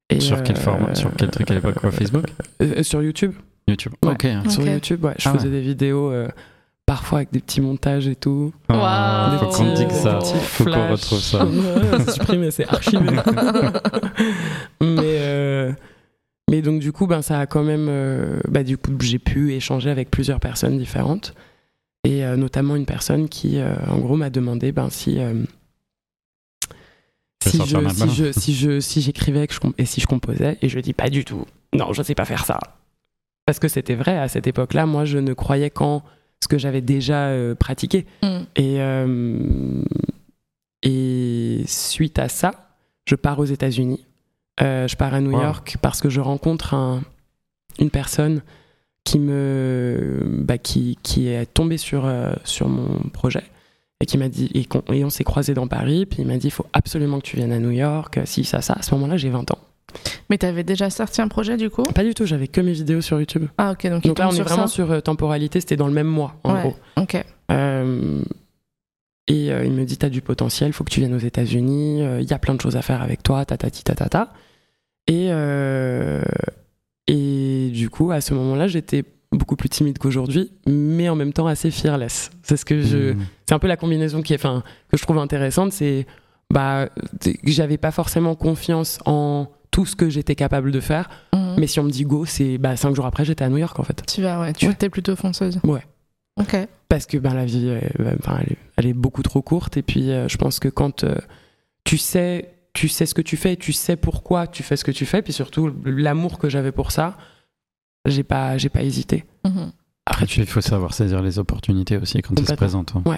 [0.09, 1.75] Et, Sur quel euh, format Sur quel truc à l'époque?
[1.75, 2.25] Quoi, Facebook?
[2.61, 3.33] Euh, Sur YouTube.
[3.67, 4.11] YouTube Ouais.
[4.13, 4.27] Ok.
[4.49, 4.65] Sur.
[4.67, 5.13] YouTube, ouais.
[5.19, 5.51] Je Ah faisais ouais.
[5.51, 6.27] des vidéos euh,
[6.89, 8.51] parfois avec des petits montages et tout.
[8.67, 9.51] Ah, Waouh.
[9.51, 10.19] faut qu'on Des digue ça.
[10.21, 11.47] Faut qu'on retrouve ça.
[11.99, 13.09] C'est supprimé, c'est archivé.
[14.81, 15.71] mais, euh,
[16.49, 17.85] mais donc du coup, ben, ça a quand même...
[17.89, 21.35] euh, bah, du coup, j'ai pu échanger avec plusieurs personnes différentes.
[22.05, 25.19] Et euh, notamment une personne qui, euh, en gros, m'a demandé ben, si...
[25.19, 25.43] euh,
[27.45, 30.79] si, je, un si, je, si, je, si j'écrivais et si je composais, et je
[30.79, 32.59] dis pas du tout, non, je sais pas faire ça.
[33.45, 36.03] Parce que c'était vrai, à cette époque-là, moi, je ne croyais qu'en
[36.41, 38.05] ce que j'avais déjà euh, pratiqué.
[38.23, 38.27] Mm.
[38.55, 39.83] Et, euh,
[40.83, 42.51] et suite à ça,
[43.05, 44.05] je pars aux États-Unis.
[44.61, 45.41] Euh, je pars à New Wow.
[45.41, 47.01] York parce que je rencontre un-
[47.79, 48.41] une personne
[49.05, 53.43] qui me bah, qui, qui est tombée sur, euh, sur mon projet
[54.01, 54.67] et qui m'a dit et,
[55.03, 57.53] on s'est croisés dans Paris puis il m'a dit il faut absolument que tu viennes
[57.53, 59.57] à New York si ça ça à ce moment-là j'ai 20 ans
[60.29, 61.83] Mais t'avais déjà sorti un projet du coup?
[61.83, 64.27] Pas du tout j'avais que mes vidéos sur YouTube Ah ok donc, il donc là
[64.29, 64.73] on est vraiment ça.
[64.73, 66.61] sur euh, temporalité c'était dans le même mois en Ouais.
[66.61, 67.23] gros Ok.
[67.51, 68.21] Euh,
[69.27, 72.29] et euh, il me dit T'as du potentiel, faut que tu viennes aux États-Unis, il
[72.29, 74.31] y a plein de choses à faire avec toi, tatati tatata.
[75.07, 76.21] Et, euh,
[77.07, 81.47] et du coup, à ce moment-là, j'étais beaucoup plus timide qu'aujourd'hui, mais en même temps
[81.47, 82.29] assez fearless.
[82.43, 83.13] C'est ce que je.
[83.13, 83.17] Mmh.
[83.47, 86.05] C'est un peu la combinaison qui est, enfin, que je trouve intéressante, c'est
[86.51, 86.89] bah,
[87.21, 89.47] c'est que j'avais pas forcément confiance en
[89.79, 91.55] tout ce que j'étais capable de faire, Mhm.
[91.57, 93.79] mais si on me dit go, c'est bah, cinq jours après, j'étais à New York
[93.79, 94.03] en fait.
[94.13, 94.51] Tu vas ouais.
[94.51, 94.73] Tu Ouais.
[94.73, 95.57] étais plutôt fonceuse.
[95.63, 95.83] Ouais.
[96.37, 96.55] Ok.
[96.89, 97.79] parce que ben, la vie euh,
[98.19, 101.03] enfin, elle, est, elle est beaucoup trop courte et puis euh, je pense que quand
[101.05, 101.15] euh,
[101.85, 104.91] tu sais tu sais ce que tu fais tu sais pourquoi tu fais ce que
[104.91, 107.15] tu fais puis surtout l'amour que j'avais pour ça
[108.05, 109.71] j'ai pas j'ai pas hésité Mhm.
[110.05, 112.93] après puis il faut savoir saisir les opportunités aussi quand elles se présentent.
[112.95, 113.17] hein.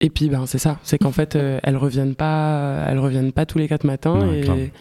[0.00, 3.46] et puis ben c'est ça c'est qu'en fait euh, elles reviennent pas elles reviennent pas
[3.46, 4.72] tous les quatre matins Ouais, et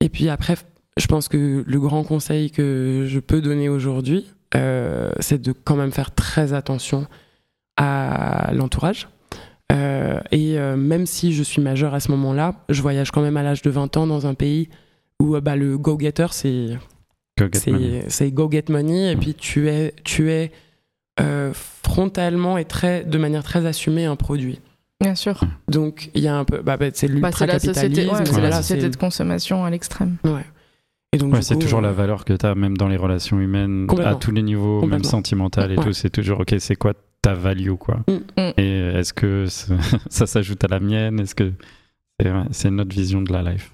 [0.00, 0.56] et puis après
[0.96, 5.76] je pense que le grand conseil que je peux donner aujourd'hui euh, c'est de quand
[5.76, 7.06] même faire très attention
[7.76, 9.08] à l'entourage
[9.70, 13.36] Euh, et euh, même si je suis majeur à ce moment-là je voyage quand même
[13.36, 14.70] à l'âge de 20 ans dans un pays
[15.20, 16.78] où bah, le go-getter c'est
[17.38, 18.32] Go get money.
[18.32, 19.20] go get money et Mm.
[19.20, 20.50] puis tu es tu es
[21.52, 24.60] frontalement et très de manière très assumée un produit
[25.00, 25.40] Bien sûr.
[25.68, 28.26] donc il y a un peu bah, bah, c'est Bah, c'est la société, l'ultracapitalisme ouais,
[28.26, 30.16] c'est la société de consommation à l'extrême.
[30.24, 30.44] ouais.
[31.12, 33.38] et donc Ouais, c'est toujours euh, la valeur que tu as, même dans les relations
[33.38, 35.84] humaines, à tous les niveaux, même sentimental et Ouais.
[35.84, 35.92] tout.
[35.92, 38.00] C'est toujours, ok, c'est quoi ta value, quoi.
[38.08, 38.12] Mm.
[38.40, 38.52] Mm.
[38.58, 39.74] Et est-ce que ça,
[40.10, 41.20] ça s'ajoute à la mienne?
[41.20, 41.52] Est-ce que
[42.50, 43.72] c'est notre vision de la life?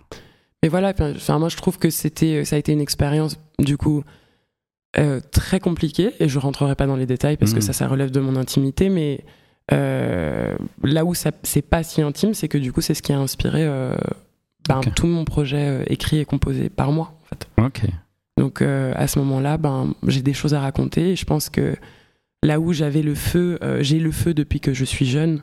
[0.63, 4.03] Et voilà, enfin, moi je trouve que c'était, ça a été une expérience du coup
[4.99, 7.63] euh, très compliquée et je rentrerai pas dans les détails parce que Mhm.
[7.63, 9.29] ça, ça relève de mon intimité, mais euh,
[9.70, 13.18] là où ça, c'est pas si intime, c'est que du coup c'est ce qui a
[13.18, 13.96] inspiré euh,
[14.68, 17.48] ben, tout mon projet euh, écrit et composé par moi en fait.
[17.59, 17.83] Ok.
[18.37, 21.77] Donc euh, à ce moment-là, ben, j'ai des choses à raconter et je pense que
[22.42, 25.42] là où j'avais le feu, euh, j'ai le feu depuis que je suis jeune.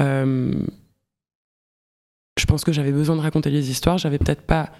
[0.00, 0.54] euh,
[2.38, 3.98] je pense que j'avais besoin de raconter les histoires.
[3.98, 4.70] J'avais peut-être pas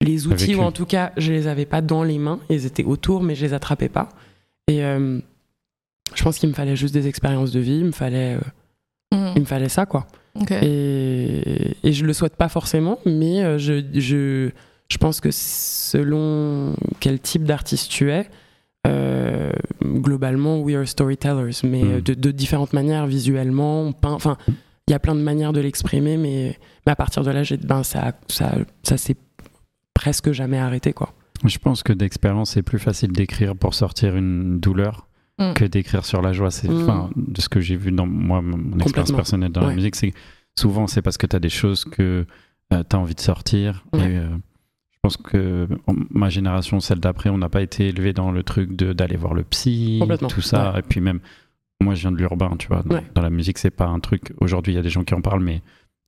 [0.00, 2.40] les outils ou en tout cas je les avais pas dans les mains.
[2.48, 4.08] Ils étaient autour mais je les attrapais pas.
[4.66, 5.20] Et euh,
[6.14, 7.78] je pense qu'il me fallait juste des expériences de vie.
[7.78, 8.40] Il me fallait, euh,
[9.16, 9.32] Mhm.
[9.36, 10.06] il me fallait ça quoi.
[10.62, 14.50] Et, et je le souhaite pas forcément, mais euh, je, je,
[14.88, 18.28] je pense que selon quel type d'artiste tu es,
[18.86, 19.50] euh,
[19.82, 22.00] globalement, we are storytellers, mais Mm.
[22.00, 24.36] de, de différentes manières, visuellement, on peint, enfin,
[24.88, 27.56] il y a plein de manières de l'exprimer, mais, mais à partir de là, j'ai-
[27.56, 29.16] ben, ça, ça, ça s'est
[29.94, 31.14] presque jamais arrêté, quoi.
[31.44, 35.06] Je pense que d'expérience, c'est plus facile d'écrire pour sortir une douleur
[35.38, 35.54] Mm.
[35.54, 36.50] que d'écrire sur la joie.
[36.50, 36.82] C'est Mm.
[36.82, 40.12] enfin, de ce que j'ai vu dans moi, mon expérience personnelle dans la musique, c'est
[40.58, 42.24] souvent c'est parce que tu as des choses que
[42.70, 43.84] tu as envie de sortir.
[43.92, 44.00] Ouais.
[44.12, 44.28] Et, euh,
[44.92, 48.42] je pense que en- ma génération, celle d'après, on n'a pas été élevé dans le
[48.42, 50.72] truc d'aller voir le psy, tout ça.
[50.72, 50.78] Ouais.
[50.78, 51.18] Et puis même,
[51.82, 52.82] moi je viens de l'urbain, tu vois.
[53.14, 54.32] Dans, la musique, c'est pas un truc.
[54.40, 55.60] Aujourd'hui, il y a des gens qui en parlent, mais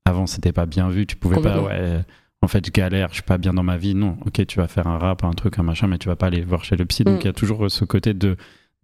[0.04, 1.04] avant, c'était pas bien vu.
[1.06, 2.00] Tu pouvais pas, ouais,
[2.42, 3.94] en fait, je galère, je suis pas bien dans ma vie.
[3.96, 6.26] Non, ok, tu vas faire un rap, un truc, un machin, mais tu vas pas
[6.28, 7.02] aller voir chez le psy.
[7.02, 7.20] Donc Mm.
[7.22, 8.36] il y a toujours ce côté de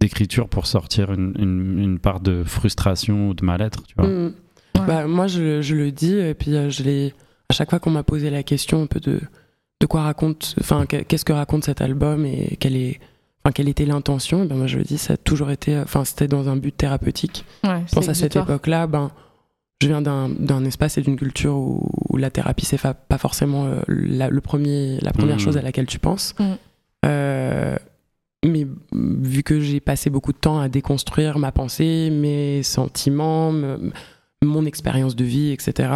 [0.03, 4.09] d'écriture pour sortir une, une, une part de frustration ou de mal-être, tu vois.
[4.09, 4.35] Mm.
[4.87, 7.15] Bah, moi, je, je, le dis, et puis euh, je l'ai.
[7.49, 9.21] À chaque fois qu'on m'a posé la question un peu de,
[9.81, 10.57] de quoi raconte.
[10.61, 12.99] Enfin, qu'est-ce que raconte cet album et quelle, est,
[13.45, 15.79] enfin, quelle était l'intention, ben, moi je le dis, ça a toujours été.
[15.79, 17.45] Enfin, c'était dans un but thérapeutique.
[17.63, 19.13] Ouais, Je pense à cette époque-là, ben,
[19.83, 23.81] je viens d'un espace et d'une culture où, où, la thérapie, c'est pas forcément euh,
[23.87, 25.41] la, le premier, la première Mmh.
[25.41, 26.35] chose à laquelle tu penses.
[26.39, 26.45] Mmh.
[27.05, 27.77] Euh,
[28.45, 33.93] mais vu que j'ai passé beaucoup de temps à déconstruire ma pensée, mes sentiments, me-
[34.43, 35.91] mon expérience de vie, etc.,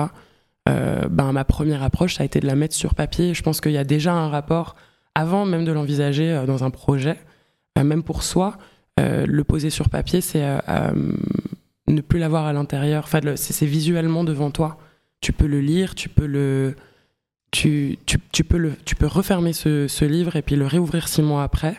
[0.69, 3.35] euh, ben, ma première approche, ça a été de la mettre sur papier.
[3.35, 4.77] Je pense qu'il y a déjà un rapport,
[5.15, 7.17] avant même de l'envisager euh, dans un projet,
[7.79, 8.59] euh, même pour soi,
[8.99, 10.43] le poser sur papier, c'est
[11.89, 13.05] ne plus l'avoir à l'intérieur.
[13.05, 14.79] Enfin, c'est visuellement devant toi.
[15.21, 16.75] Tu peux le lire, tu peux le.
[17.51, 21.21] Tu, tu, tu peux, le, tu peux refermer ce livre et puis le réouvrir six
[21.21, 21.77] mois après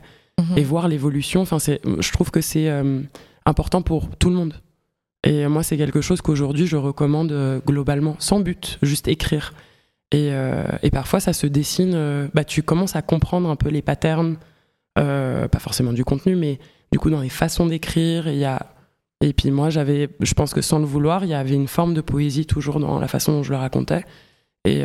[0.56, 1.42] Et voir l'évolution.
[1.42, 3.02] Enfin, je trouve que c'est euh,
[3.46, 4.54] important pour tout le monde.
[5.24, 9.54] Et moi, c'est quelque chose qu'aujourd'hui, je recommande euh, globalement, sans but, juste écrire.
[10.12, 12.30] Et, euh, et parfois, ça se dessine.
[12.34, 14.38] bah, tu commences à comprendre un peu les patterns,
[14.96, 16.60] pas forcément du contenu, mais
[16.92, 18.68] du coup, dans les façons d'écrire, il y a.
[19.22, 21.96] Et puis moi, j'avais, je pense que sans le vouloir, il y avait une forme
[21.96, 24.06] de poésie toujours dans la façon dont je le racontais.
[24.66, 24.84] Et,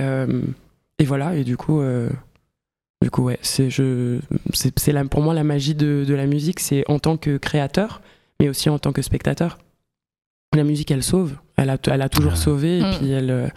[0.99, 1.83] et voilà, et du coup,
[3.03, 4.19] du coup, ouais, c'est, je,
[4.53, 7.37] c'est, c'est la- pour moi la magie de, de la musique, c'est en tant que
[7.37, 8.01] créateur,
[8.41, 9.59] mais aussi en tant que spectateur.
[10.55, 12.37] La musique, elle sauve, elle a, elle a toujours Ouais.
[12.39, 12.91] sauvé, et Mm.
[12.99, 13.49] puis elle, euh,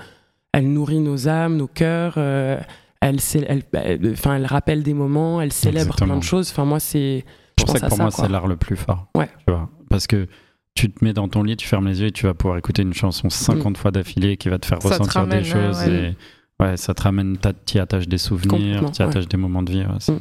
[0.53, 2.57] elle nourrit nos âmes, nos cœurs, euh,
[3.01, 6.07] elle, cé- elle, elle- enfin, elle rappelle des moments, elle célèbre Exactement.
[6.11, 6.49] plein de choses.
[6.51, 7.25] Enfin, moi, c'est.
[7.59, 8.25] Je pour pense ça que pour ça, moi, quoi.
[8.25, 9.07] c'est l'art le plus fort.
[9.15, 9.27] Ouais.
[9.45, 10.27] Tu vois Parce que
[10.73, 12.81] tu te mets dans ton lit, tu fermes les yeux et tu vas pouvoir écouter
[12.81, 15.83] une chanson 50 fois d'affilée qui va te faire Ça te ressentir ramène, des choses.
[15.87, 16.15] euh, et
[16.59, 19.79] ouais, ça te ramène, tu attaches des souvenirs, tu attaches des moments de vie.
[19.79, 20.19] ouais, Mm.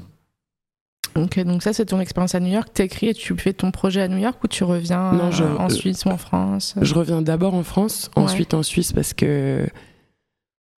[1.16, 2.70] Ok, donc ça c'est ton expérience à New York.
[2.74, 5.56] T'écris et tu fais ton projet à New York ou tu reviens Non, je- euh,
[5.58, 6.74] en euh, Suisse ou en France?
[6.80, 8.24] Je reviens d'abord en France, Ouais.
[8.24, 9.64] ensuite en Suisse parce que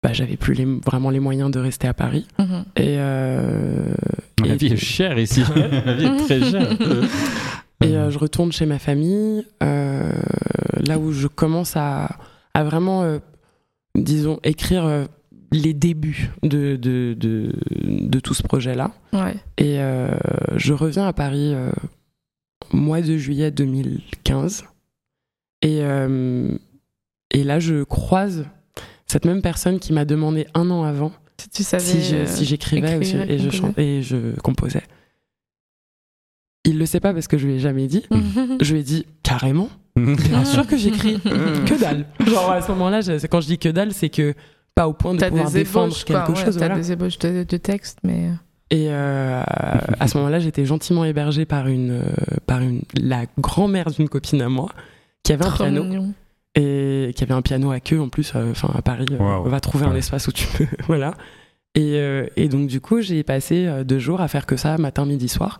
[0.03, 2.27] bah, j'avais plus les- vraiment les moyens de rester à Paris.
[2.37, 2.65] Mhm.
[2.75, 3.91] Et, euh,
[4.45, 5.41] La et, vie est chère ici.
[5.55, 6.71] La vie est très chère.
[7.83, 10.11] et, euh, je retourne chez ma famille, euh,
[10.85, 12.09] là où je commence à,
[12.53, 13.17] à vraiment, euh,
[13.95, 15.05] disons, écrire euh,
[15.51, 18.91] les débuts de, de, de, de tout ce projet-là.
[19.13, 19.35] Ouais.
[19.57, 20.09] Et euh,
[20.57, 21.71] je reviens à Paris euh,
[22.73, 24.65] mois de juillet 2015.
[25.61, 26.55] Et, euh,
[27.31, 28.45] et là, je croise
[29.05, 31.83] cette même personne qui m'a demandé un an avant Si tu savais.
[32.25, 34.83] si j'écrivais ou si- écrire et et, je et je composais.
[36.65, 38.03] Il le sait pas parce que je lui ai jamais dit.
[38.11, 38.57] Mhm.
[38.61, 39.69] Je lui ai dit carrément.
[39.95, 41.19] Bien sûr que j'écris.
[41.23, 42.05] que dalle.
[42.25, 42.99] Genre à ce moment-là,
[43.31, 44.33] quand je dis que dalle, c'est que
[44.77, 46.19] pas au point de pouvoir des défendre ébauches, quoi.
[46.21, 46.55] quelque ouais, chose.
[46.57, 46.75] T'as voilà.
[46.81, 48.29] des ébauches de, de textes, mais.
[48.69, 49.41] Et euh,
[49.99, 52.03] à ce moment-là, j'étais gentiment hébergée par une, euh,
[52.45, 54.69] par une, la grand-mère d'une copine à moi
[55.23, 56.13] qui avait un piano mignon.
[56.55, 58.33] et qui avait un piano à queue en plus.
[58.35, 59.45] euh, Enfin, à Paris, euh, Wow.
[59.45, 61.13] on va trouver un espace où tu peux, voilà.
[61.75, 64.77] Et, euh, et donc du coup, j'ai passé euh, deux jours à faire que ça,
[64.77, 65.59] matin, midi, soir.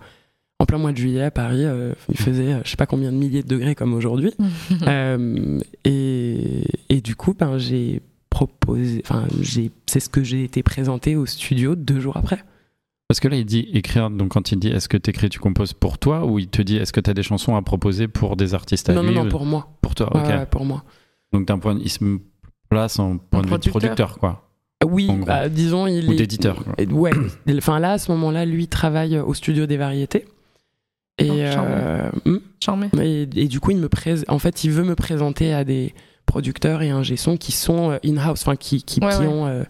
[0.59, 3.11] En plein mois de juillet à Paris, euh, il faisait euh, je sais pas combien
[3.11, 4.33] de milliers de degrés comme aujourd'hui.
[4.87, 8.01] Euh, et, et du coup, ben, j'ai
[8.45, 12.43] proposé, enfin, j'ai, c'est ce que j'ai été présenté au studio deux jours après.
[13.07, 15.39] Parce que là, il dit écrire, donc quand il dit est-ce que tu écris, tu
[15.39, 18.07] composes pour toi, ou il te dit est-ce que tu as des chansons à proposer
[18.07, 19.69] pour des artistes à non, non, lui non, ou- pour moi.
[19.81, 20.27] pour toi, Ouais, ok.
[20.27, 20.83] ouais, pour moi.
[21.33, 21.99] Donc d'un point, il se
[22.69, 24.19] place en point de vue de producteur.
[24.19, 24.43] quoi.
[24.85, 25.25] Oui, En gros.
[25.25, 26.15] bah, disons, il Ou est.
[26.17, 26.73] d'éditeur, quoi.
[26.77, 27.11] Et- Ouais.
[27.57, 30.25] Enfin, là, à ce moment-là, lui travaille au studio des variétés.
[31.17, 32.37] Et, Oh, euh, hmm.
[32.59, 32.89] Charmé.
[33.01, 35.95] et, et du coup, il me prés- en fait, il veut me présenter à des
[36.27, 39.27] producteurs et ingé son qui sont euh, in-house, enfin, qui, qui, Ouais, qui ouais.
[39.27, 39.63] ont euh,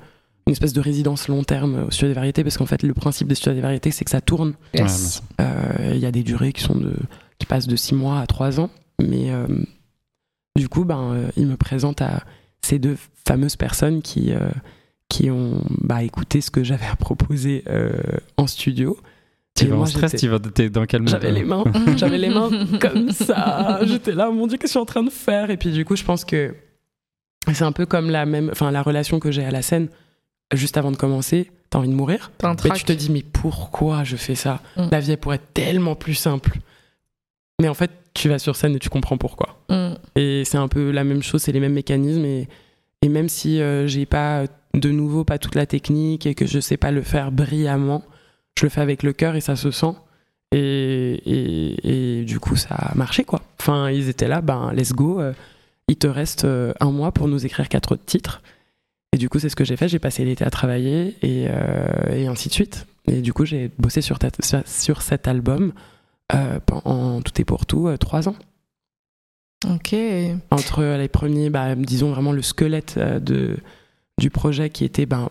[0.47, 3.27] une espèce de résidence long terme au studio des variétés, parce qu'en fait, le principe
[3.29, 4.53] des studios des variétés, c'est que ça tourne.
[4.73, 5.21] Yes.
[5.39, 6.93] Euh, Il y a des durées qui sont de,
[7.39, 8.69] qui passent de 6 mois à 3 ans,
[9.01, 9.45] mais euh,
[10.57, 12.23] du coup, ben, euh, il me présente à
[12.61, 14.49] ces deux fameuses personnes qui, euh,
[15.09, 17.91] qui ont bah, écouté ce que j'avais à proposer euh,
[18.37, 18.97] en studio.
[19.57, 21.63] Tu vas en stress, tu vas t'es dans quel mood J'avais les mains,
[21.97, 23.79] j'avais les mains comme ça.
[23.83, 25.49] J'étais là, mon Dieu, qu'est-ce que je suis en train de faire?
[25.49, 26.55] Et puis du coup, je pense que
[27.53, 29.89] c'est un peu comme la même, enfin la relation que j'ai à la scène.
[30.53, 32.31] Juste avant de commencer, t'as envie de mourir.
[32.37, 34.61] T'as un Mais tu te dis, mais pourquoi je fais ça?
[34.77, 34.87] Mm.
[34.91, 36.59] La vie elle pourrait être tellement plus simple.
[37.61, 39.59] Mais en fait, tu vas sur scène et tu comprends pourquoi.
[39.69, 39.95] Mm.
[40.15, 42.23] Et c'est un peu la même chose, c'est les mêmes mécanismes.
[42.23, 42.47] Et,
[43.01, 46.59] et même si euh, j'ai pas de nouveau pas toute la technique et que je
[46.59, 48.03] sais pas le faire brillamment,
[48.57, 49.93] je le fais avec le cœur et ça se sent.
[50.53, 53.41] Et, et, et du coup, ça a marché quoi.
[53.59, 55.19] Enfin, ils étaient là, ben let's go.
[55.19, 55.33] euh,
[55.89, 58.41] il te reste euh, un mois pour nous écrire quatre autres titres.
[59.13, 59.87] Et du coup, c'est ce que j'ai fait.
[59.87, 62.85] J'ai passé l'été à travailler et, euh, et ainsi de suite.
[63.07, 64.29] Et du coup, j'ai bossé sur, ta-
[64.65, 65.71] sur cet album
[66.33, 68.35] euh, en tout et pour tout euh, trois ans.
[69.65, 69.95] Ok.
[70.51, 73.57] Entre les premiers, bah, disons vraiment le squelette de,
[74.19, 75.29] du projet qui était ben,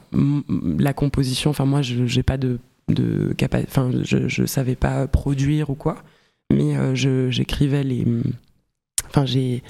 [0.78, 1.50] la composition.
[1.50, 3.34] Enfin, moi, je j'ai pas de, de
[3.66, 5.96] Enfin, je, je savais pas produire ou quoi,
[6.52, 8.06] mais euh, je- j'écrivais les.
[9.08, 9.62] Enfin, j'ai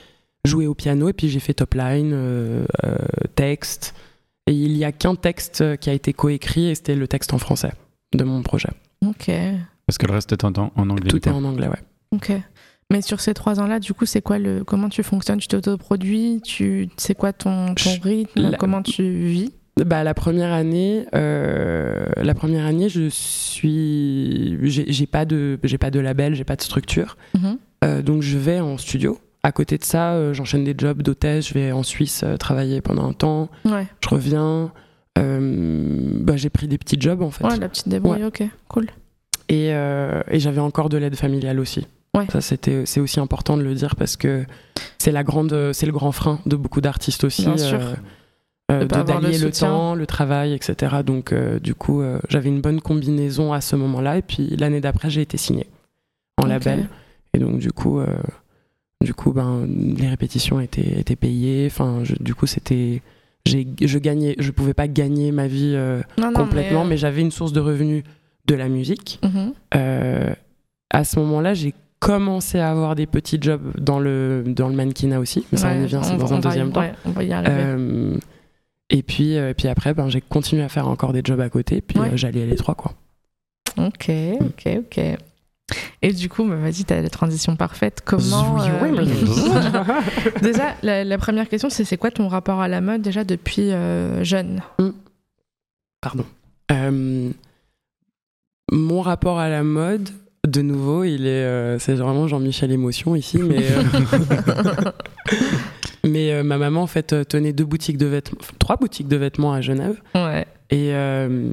[0.44, 2.96] joué au piano et puis j'ai fait top line, euh, euh,
[3.35, 3.94] texte.
[4.46, 7.38] Et il y a qu'un texte qui a été coécrit et c'était le texte en
[7.38, 7.72] français
[8.14, 8.68] de mon projet.
[9.05, 9.31] Ok.
[9.87, 11.09] Parce que le reste est en, en anglais.
[11.11, 11.83] Tout est en anglais, ouais.
[12.12, 12.33] Ok.
[12.92, 15.38] Mais sur ces trois ans-là, du coup, c'est quoi le comment tu fonctionnes?
[15.40, 16.40] Tu t'autoproduis?
[16.44, 18.50] Tu c'est quoi ton, ton rythme?
[18.50, 19.52] la- Comment tu vis?
[19.84, 25.90] Bah, la première année, euh, la première année, je suis, j'ai pas de, j'ai pas
[25.90, 27.58] de label, j'ai pas de structure, Mhm.
[27.84, 29.18] Euh, donc je vais en studio.
[29.42, 31.48] À côté de ça, euh, j'enchaîne des jobs d'hôtesse.
[31.48, 33.50] Je vais en Suisse travailler pendant un temps.
[33.66, 33.86] Ouais.
[34.02, 34.72] Je reviens.
[35.14, 37.44] Bah, j'ai pris des petits jobs en fait.
[37.44, 38.24] Ouais, la petite débrouille.
[38.24, 38.42] Ok.
[38.68, 38.86] Cool.
[39.50, 41.86] Et, et j'avais encore de l'aide familiale aussi.
[42.16, 42.24] Ouais.
[42.32, 44.46] Ça, c'était, c'est aussi important de le dire parce que
[44.98, 47.44] c'est la grande, c'est le grand frein de beaucoup d'artistes aussi.
[47.44, 47.78] Bien sûr.
[48.72, 50.96] Euh, De le d'allier le, temps, le travail, etc.
[51.05, 54.18] Donc, euh, du coup, euh, j'avais une bonne combinaison à ce moment-là.
[54.18, 55.66] Et puis, l'année d'après, j'ai été signée
[56.38, 56.88] en label.
[57.35, 58.00] Et donc, du coup,
[59.05, 61.66] du coup ben, les répétitions étaient, étaient payées.
[61.70, 63.02] Enfin, je- du coup, c'était.
[63.46, 65.76] Je gagnais, je pouvais pas gagner ma vie
[66.18, 68.02] non, complètement, mais, mais, j'avais une source de revenus
[68.46, 69.20] de la musique.
[69.22, 69.52] mhm.
[70.90, 75.18] À ce moment-là, j'ai commencé à avoir des petits jobs dans le, dans le mannequinat
[75.20, 76.81] aussi, mais ça Ouais, y vient, c'est dans un va y- deuxième temps.
[76.81, 78.18] ouais, on va y arriver.
[78.92, 81.40] Euh, et puis, euh, et puis après, ben, j'ai continué à faire encore des jobs
[81.40, 82.11] à côté, puis Ouais.
[82.12, 82.92] euh, j'allais à les trois quoi.
[83.79, 85.01] Ok, ok, ok.
[86.03, 88.01] Et du coup, bah, vas-y, t'as la transition parfaite.
[88.05, 89.05] Comment euh,
[90.42, 93.72] Déjà, la, la première question, c'est c'est quoi ton rapport à la mode déjà depuis
[93.72, 94.62] euh, jeune?
[96.01, 96.25] Pardon.
[96.70, 97.31] Euh,
[98.70, 100.09] mon rapport à la mode,
[100.46, 103.83] de nouveau, il est, euh, c'est vraiment Jean-Michel émotion ici, mais euh,
[106.09, 109.16] mais euh, ma maman en fait euh, tenait deux boutiques de vêtements, trois boutiques de
[109.16, 110.01] vêtements à Genève.
[110.14, 111.49] Ouais, Et euh,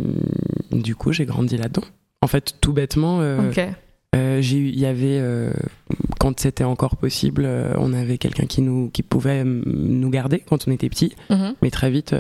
[0.72, 1.84] du coup, j'ai grandi là-dedans.
[2.22, 3.60] En fait, tout bêtement, ok.
[4.16, 5.22] euh, j'ai eu- il y avait,
[6.20, 10.72] quand c'était encore possible, on avait quelqu'un qui, nous, qui pouvait nous garder quand on
[10.72, 11.16] était petit.
[11.30, 11.56] Mhm.
[11.62, 12.16] Mais très vite,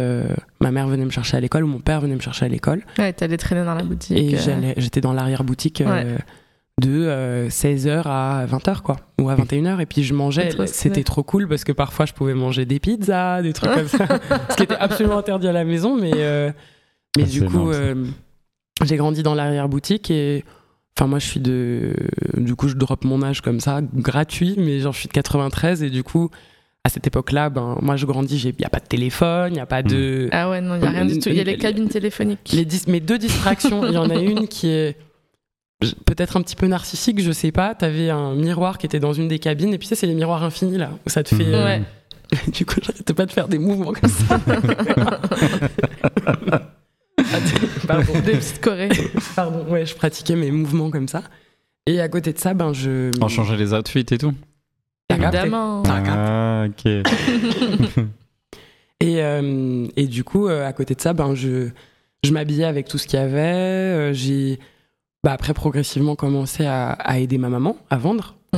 [0.59, 2.81] ma mère venait me chercher à l'école ou mon père venait me chercher à l'école.
[2.97, 4.17] Ouais, t'allais traîner dans la boutique.
[4.17, 4.35] Et
[4.77, 5.81] j'étais dans l'arrière-boutique
[6.81, 9.79] de 16h à 20h, quoi, ou à 21h.
[9.79, 10.49] Et puis je mangeais.
[10.67, 14.07] C'était trop cool parce que parfois je pouvais manger des pizzas, des trucs comme ça.
[14.49, 15.95] Ce qui était absolument interdit à la maison.
[15.99, 16.51] Mais, euh,
[17.17, 18.05] mais du coup, euh,
[18.83, 20.43] j'ai grandi dans l'arrière-boutique et.
[20.97, 21.95] Enfin, moi, je suis de.
[22.37, 25.81] Du coup, je drop mon âge comme ça, gratuit, mais genre, je suis de 93
[25.81, 26.29] et du coup,
[26.83, 29.59] à cette époque-là, ben, moi, je grandis, il n'y a pas de téléphone, il n'y
[29.59, 30.29] a pas de.
[30.31, 31.29] Ah ouais, non, il n'y a rien du tout.
[31.29, 32.51] Il y a les cabines téléphoniques.
[32.53, 34.95] Les dis- mes deux distractions, il y en a une qui est
[36.05, 37.75] peut-être un petit peu narcissique, je sais pas.
[37.75, 40.43] T'avais un miroir qui était dans une des cabines, et puis ça, c'est les miroirs
[40.43, 41.45] infinis là, où ça te fait.
[41.45, 41.81] euh, Ouais.
[42.51, 44.39] du coup, j'arrêtais pas de faire des mouvements comme ça.
[47.87, 48.89] Pardon, Des petites corées.
[49.35, 51.23] pardon, ouais, je pratiquais mes mouvements comme ça.
[51.85, 53.11] Et à côté de ça, ben je.
[53.21, 54.33] On changeait les outfits et tout
[55.09, 55.83] Évidemment.
[55.87, 56.85] Ah, ok.
[58.99, 61.67] Et, euh, et du coup, euh, à côté de ça, ben, je,
[62.23, 64.13] je m'habillais avec tout ce qu'il y avait.
[64.13, 64.59] J'ai
[65.23, 68.35] bah, après progressivement commencé à, à aider ma maman à vendre.
[68.53, 68.57] Mm.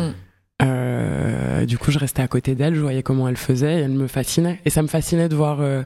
[0.62, 3.92] Euh, du coup, je restais à côté d'elle, je voyais comment elle faisait et elle
[3.92, 4.60] me fascinait.
[4.66, 5.84] Et ça me fascinait de voir, euh,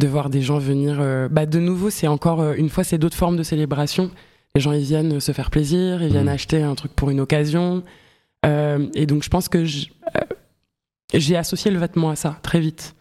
[0.00, 0.98] de voir des gens venir.
[1.00, 4.10] euh, bah, de nouveau, c'est encore une fois, c'est d'autres formes de célébration.
[4.54, 6.28] Les gens, ils viennent se faire plaisir, ils viennent Mm.
[6.28, 7.82] acheter un truc pour une occasion.
[8.94, 9.64] Et donc, je pense que
[11.14, 12.94] j'ai associé le vêtement à ça très vite.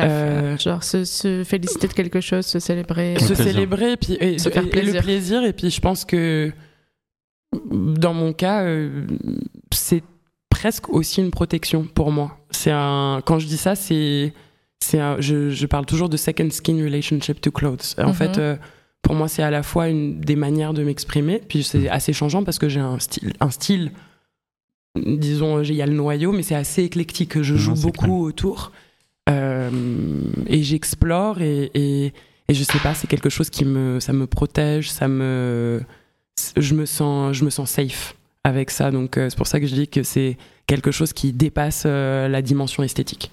[0.00, 0.56] Euh.
[0.58, 3.16] Genre se, se féliciter de quelque chose, se célébrer.
[3.18, 3.44] Se plaisir.
[3.44, 4.94] célébrer et puis et, Se faire et- et plaisir.
[4.94, 6.50] le plaisir et puis je pense que
[7.70, 9.06] dans mon cas euh,
[9.72, 10.02] c'est
[10.48, 14.32] presque aussi une protection pour moi c'est un quand je dis ça c'est
[14.82, 18.14] c'est un- je, je parle toujours de second skin relationship to clothes en Mhm.
[18.14, 18.56] fait euh,
[19.02, 22.42] pour moi c'est à la fois une des manières de m'exprimer puis c'est assez changeant
[22.44, 23.92] parce que j'ai un style un style
[24.96, 28.78] disons il y a le noyau mais c'est assez éclectique je joue beaucoup autour Euh,
[29.30, 32.12] et j'explore et, et,
[32.48, 35.80] et je sais pas c'est quelque chose qui me ça me protège ça me
[36.56, 39.66] je me sens je me sens safe avec ça donc euh, c'est pour ça que
[39.66, 43.30] je dis que c'est quelque chose qui dépasse euh, la dimension esthétique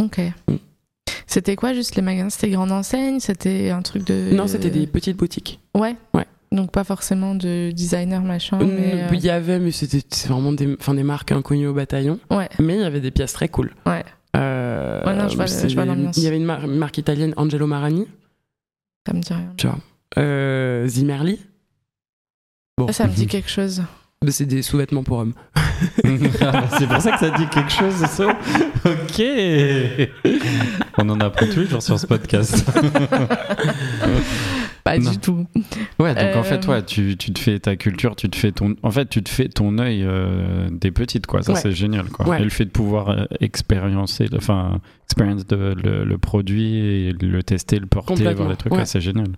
[0.00, 0.18] Ok.
[0.48, 0.54] Mm.
[1.26, 2.28] C'était quoi juste les magasins?
[2.30, 3.20] C'était grande enseigne?
[3.20, 4.30] C'était un truc de.
[4.34, 5.94] non c'était des petites boutiques Ouais.
[6.14, 6.26] Ouais.
[6.52, 8.60] Donc pas forcément de designer machin.
[8.60, 11.74] Euh, mais, euh, il y avait mais c'était vraiment des enfin des marques inconnues au
[11.74, 12.48] bataillon Ouais.
[12.60, 14.04] mais il y avait des pièces très cool Ouais.
[14.34, 16.16] Euh, Ouais, non, je vois- c'est je vois des- l'ambiance.
[16.16, 18.06] il y avait une, mar- une marque italienne Angelo Marani
[19.06, 19.52] Ça me dit rien.
[19.56, 19.78] tu vois
[20.18, 21.40] euh, Zimmerli
[22.78, 23.82] bon Ça, ça me dit quelque chose.
[24.28, 25.34] c'est des sous-vêtements pour hommes
[26.78, 28.26] c'est pour ça que ça dit quelque chose, ça.
[28.84, 29.22] Ok.
[30.98, 32.64] On en apprend tous les jours sur ce podcast.
[34.84, 35.10] Pas Non.
[35.12, 35.46] du tout.
[35.98, 38.52] Ouais, donc en Euh, fait, ouais, tu, tu te fais ta culture, tu te fais
[38.52, 41.42] ton, en fait, tu te fais ton œil euh, des petites, quoi.
[41.42, 41.58] Ça, Ouais.
[41.60, 42.28] c'est génial, quoi.
[42.28, 42.40] Ouais.
[42.40, 47.42] Et le fait de pouvoir euh, expériencer, enfin, expérience de, le, le produit et le
[47.42, 48.80] tester, le porter, voir les trucs, ouais.
[48.80, 49.28] ouais, c'est génial.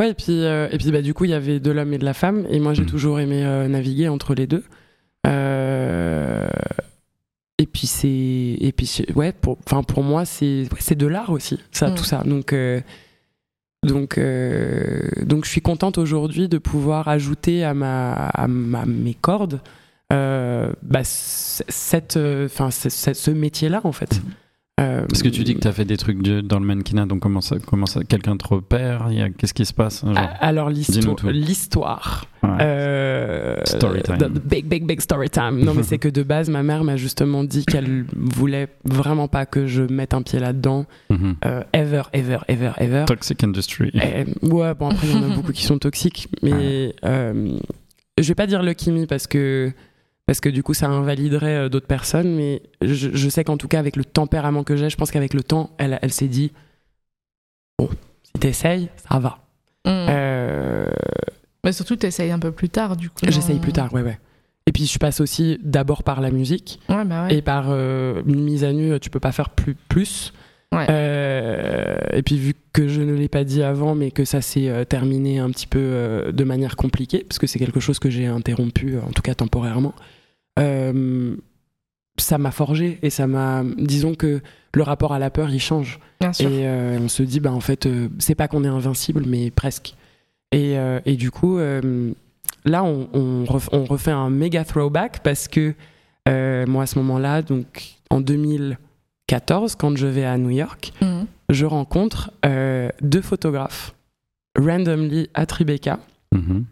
[0.00, 1.98] Ouais, et puis, euh, et puis bah, du coup, il y avait de l'homme et
[1.98, 2.88] de la femme, et moi j'ai Mhm.
[2.88, 4.64] toujours aimé euh, naviguer entre les deux.
[5.26, 6.48] Euh,
[7.58, 11.28] Et puis c'est, et puis ouais, pour, enfin pour moi c'est, ouais, c'est de l'art
[11.30, 12.22] aussi, ça, tout ça.
[12.24, 12.80] Donc euh,
[13.86, 17.74] donc euh, donc je suis contente aujourd'hui de pouvoir ajouter à
[18.46, 19.60] mes cordes.
[20.12, 21.00] euh, bah,
[22.16, 24.20] euh, ce métier-là en fait.
[24.80, 27.20] Euh, Parce que tu dis que tu as fait des trucs dans le mannequinat, donc
[27.20, 32.26] comment ça, comment ça quelqu'un te repère Qu'est-ce qui se passe genre Alors l'histoire.
[32.42, 32.48] Ouais.
[32.60, 34.16] Euh, Story time.
[34.44, 35.62] big, big, big story time.
[35.62, 39.44] Non, mais c'est que de base, ma mère m'a justement dit qu'elle voulait vraiment pas
[39.46, 40.86] que je mette un pied là-dedans.
[41.10, 41.36] Mhm.
[41.44, 43.04] Euh, ever, ever, ever, ever.
[43.06, 43.90] Toxic industry.
[43.94, 46.28] Et, ouais, bon, après, il y en a beaucoup qui sont toxiques.
[46.42, 47.58] Mais euh,
[48.18, 49.72] je vais pas dire Lucky Me parce que,
[50.26, 52.34] parce que du coup, ça invaliderait euh, d'autres personnes.
[52.34, 55.34] Mais je, je sais qu'en tout cas, avec le tempérament que j'ai, je pense qu'avec
[55.34, 56.52] le temps, elle, elle s'est dit
[57.78, 57.88] Bon,
[58.22, 59.38] si t'essayes, ça va.
[59.84, 59.88] Mm.
[59.88, 60.86] Euh,
[61.64, 63.16] Mais surtout, t'essayes un peu plus tard, du coup.
[63.28, 64.18] J'essaye plus tard, ouais, ouais.
[64.66, 67.34] Et puis je passe aussi d'abord par la musique Ouais, bah ouais.
[67.34, 69.74] et par euh, une mise à nu, tu peux pas faire plus.
[69.74, 70.32] plus.
[70.72, 70.86] Ouais.
[70.88, 74.68] Euh, et puis vu que je ne l'ai pas dit avant, mais que ça s'est
[74.68, 78.08] euh, terminé un petit peu euh, de manière compliquée, parce que c'est quelque chose que
[78.08, 79.94] j'ai interrompu, en tout cas temporairement,
[82.18, 83.64] ça m'a forgé et ça m'a.
[83.78, 84.42] Disons que
[84.74, 85.98] le rapport à la peur, il change.
[86.20, 86.50] Bien sûr.
[86.50, 89.94] Et on se dit, bah, en fait, c'est pas qu'on est invincible, mais presque.
[90.52, 95.74] Et, et du coup, là, on, on ref- on refait un méga throwback parce que
[96.26, 98.20] moi, à ce moment-là, donc en
[99.30, 101.26] 2014, quand je vais à New York, Mhm.
[101.50, 103.94] je rencontre euh, deux photographes
[104.58, 106.00] randomly à Tribeca
[106.34, 106.64] Mhm.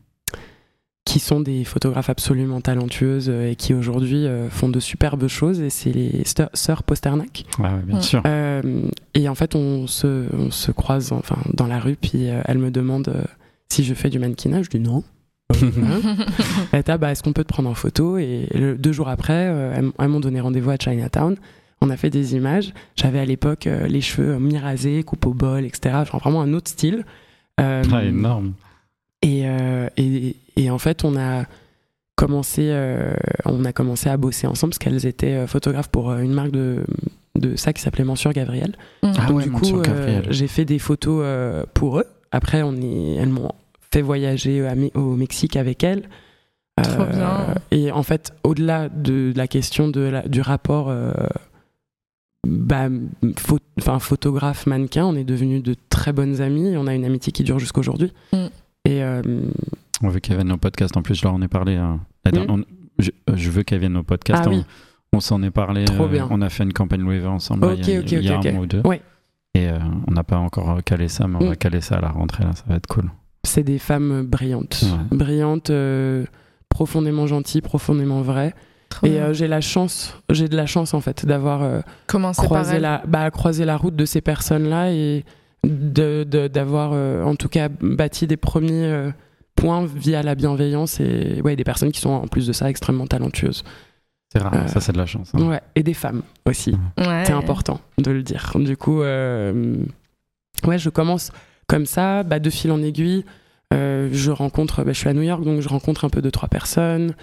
[1.05, 5.61] qui sont des photographes absolument talentueuses euh, et qui aujourd'hui euh, font de superbes choses
[5.61, 6.23] et c'est les
[6.55, 7.45] sœurs Posternak.
[7.61, 8.03] Ouais, ouais, bien Mm.
[8.03, 8.23] sûr.
[8.27, 8.63] Euh,
[9.15, 12.59] et en fait, on se, on se croise enfin, dans la rue, puis euh, elle
[12.59, 13.23] me demande euh,
[13.71, 14.63] si je fais du mannequinat.
[14.65, 15.03] Je dis non.
[16.73, 18.19] Elle Ah, bah, est-ce qu'on peut te prendre en photo?
[18.19, 21.37] Et le- deux jours après, euh, elles m'ont donné rendez-vous à Chinatown.
[21.81, 22.73] On a fait des images.
[22.97, 25.97] J'avais à l'époque euh, les cheveux euh, mi-rasés, coupe au bol, etc.
[26.11, 27.05] Genre vraiment un autre style.
[27.61, 28.53] Euh, Ah, énorme.
[29.23, 31.45] et, euh, et, et en fait, on a
[32.17, 33.13] commencé, euh,
[33.45, 36.85] on a commencé à bosser ensemble parce qu'elles étaient photographes pour une marque de,
[37.37, 38.75] de ça qui s'appelait Mensure Gabriel.
[39.05, 39.13] Mhm.
[39.19, 40.25] Ah Donc ouais, du coup, Gabriel.
[40.27, 42.07] euh, j'ai fait des photos euh, pour eux.
[42.33, 43.53] Après, on est, elles m'ont
[43.93, 46.09] fait voyager au Mexique avec elles.
[46.83, 47.55] Trop bien.
[47.73, 51.13] Et en fait, au-delà de la question de la- du rapport euh,
[52.47, 52.89] bah,
[53.79, 56.77] enfin, photographe-mannequin, on est devenus de très bonnes amies.
[56.77, 58.13] On a une amitié qui dure jusqu'aujourd'hui.
[58.33, 58.37] Mm.
[58.85, 59.23] Et euh,
[60.03, 60.97] On veut qu'elle vienne au podcast.
[60.97, 61.75] En plus, je leur en ai parlé.
[61.77, 62.01] hein.
[62.49, 62.63] On-
[62.99, 64.43] je, euh, je veux qu'elle vienne au podcast.
[64.47, 64.65] Ah on oui.
[65.13, 65.85] on s'en est parlé.
[65.85, 66.27] Trop euh, bien.
[66.31, 68.25] On a fait une campagne Louis Vuitton ensemble là, Ok, il y a, ok, il
[68.25, 68.81] y a ok, un mois ou deux.
[68.85, 69.01] Ouais.
[69.55, 71.49] Et euh, on n'a pas encore calé ça, mais on Mm.
[71.49, 72.45] va caler ça à la rentrée.
[72.45, 73.11] Là, ça va être cool.
[73.45, 74.85] c'est des femmes brillantes.
[74.85, 75.17] Ouais.
[75.17, 76.25] Brillantes, euh,
[76.69, 78.55] profondément gentilles, profondément vraies.
[78.89, 81.81] Trop Et euh, j'ai la chance, j'ai de la chance en fait d'avoir euh,
[82.47, 85.25] croisé la, bah, croisé la route de ces personnes-là et
[85.65, 89.11] de- de- d'avoir euh, en tout cas bâti des premiers euh,
[89.57, 93.07] points via la bienveillance et ouais, des personnes qui sont en plus de ça extrêmement
[93.07, 93.63] talentueuses.
[94.33, 94.55] C'est rare.
[94.55, 95.33] Euh, ça, c'est de la chance.
[95.35, 95.43] hein.
[95.49, 96.73] Ouais, et des femmes aussi.
[96.99, 97.25] Ouais.
[97.27, 98.53] C'est important de le dire.
[98.57, 99.77] Du coup, euh,
[100.67, 101.31] ouais, je commence
[101.67, 103.25] comme ça, bah, de fil en aiguille.
[103.75, 106.31] euh, je rencontre, bah, je suis à New York, donc je rencontre un peu deux
[106.31, 107.15] trois personnes.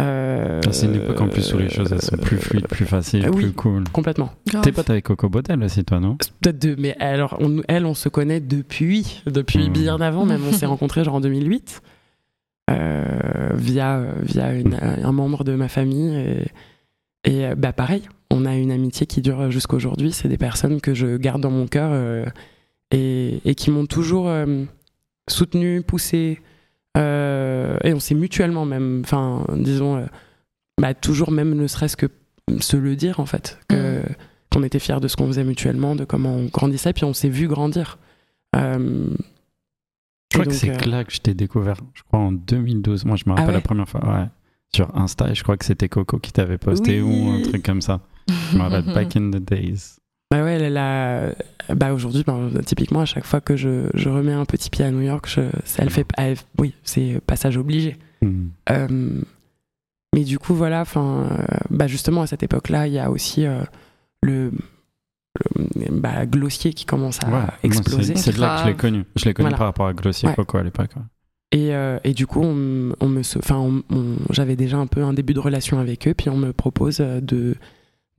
[0.00, 2.84] Euh, Ah, C'est une époque en plus où les choses elles sont plus fluides, plus
[2.86, 3.44] faciles, euh, oui.
[3.44, 3.84] plus cool.
[3.92, 4.32] Complètement.
[4.62, 6.16] T'es pote avec Coco Botel aussi, toi, non?
[6.40, 9.72] Peut-être deux, mais alors, on, elle, on se connaît depuis, depuis Mhm.
[9.72, 11.80] bien avant, même on s'est rencontrés genre en 2008,
[12.70, 16.44] euh, via, via une- un membre de ma famille.
[17.24, 20.10] Et, et, bah pareil, on a une amitié qui dure jusqu'à aujourd'hui.
[20.12, 22.24] C'est des personnes que je garde dans mon cœur euh,
[22.90, 24.64] et, et qui m'ont toujours euh,
[25.28, 26.40] soutenu, poussé.
[26.96, 30.06] Euh, et on s'est mutuellement même, enfin, disons, euh,
[30.80, 32.06] bah, toujours même ne serait-ce que
[32.60, 34.02] se le dire en fait, que,
[34.52, 37.28] qu'on était fiers de ce qu'on faisait mutuellement, de comment on grandissait, puis on s'est
[37.28, 37.98] vu grandir.
[38.56, 39.08] Euh,
[40.32, 43.04] Je crois que c'est euh, là que je t'ai découvert, je crois en 2012.
[43.06, 44.26] Moi, je me rappelle ouais la première fois, ouais.
[44.74, 47.22] Sur Insta, et je crois que c'était Coco qui t'avait posté Oui.
[47.22, 48.00] ou un truc comme ça.
[48.52, 49.98] Je me rappelle Back in the Days.
[50.30, 51.32] Bah ouais, elle a,
[51.74, 54.90] bah aujourd'hui, bah, typiquement, à chaque fois que je, je remets un petit pied à
[54.90, 55.42] New York, je,
[55.78, 57.96] elle fait, elle- oui, c'est passage obligé.
[58.22, 58.48] Hmm.
[58.70, 59.20] Euh,
[60.14, 63.46] mais du coup, voilà, enfin, euh, bah justement, à cette époque-là, il y a aussi
[63.46, 63.60] euh,
[64.22, 64.50] le,
[65.56, 68.16] le- bah, Glossier qui commence à Ouais, exploser.
[68.16, 69.04] c'est- là que je l'ai connu.
[69.16, 69.58] Je l'ai connu Voilà.
[69.58, 70.34] par rapport à Glossier Ouais.
[70.34, 70.90] Coco à l'époque.
[70.96, 71.02] ouais.
[71.52, 73.82] Et, euh, et du coup, on, on me, enfin,
[74.30, 77.20] j'avais déjà un peu un début de relation avec eux, puis on me propose euh,
[77.20, 77.54] de,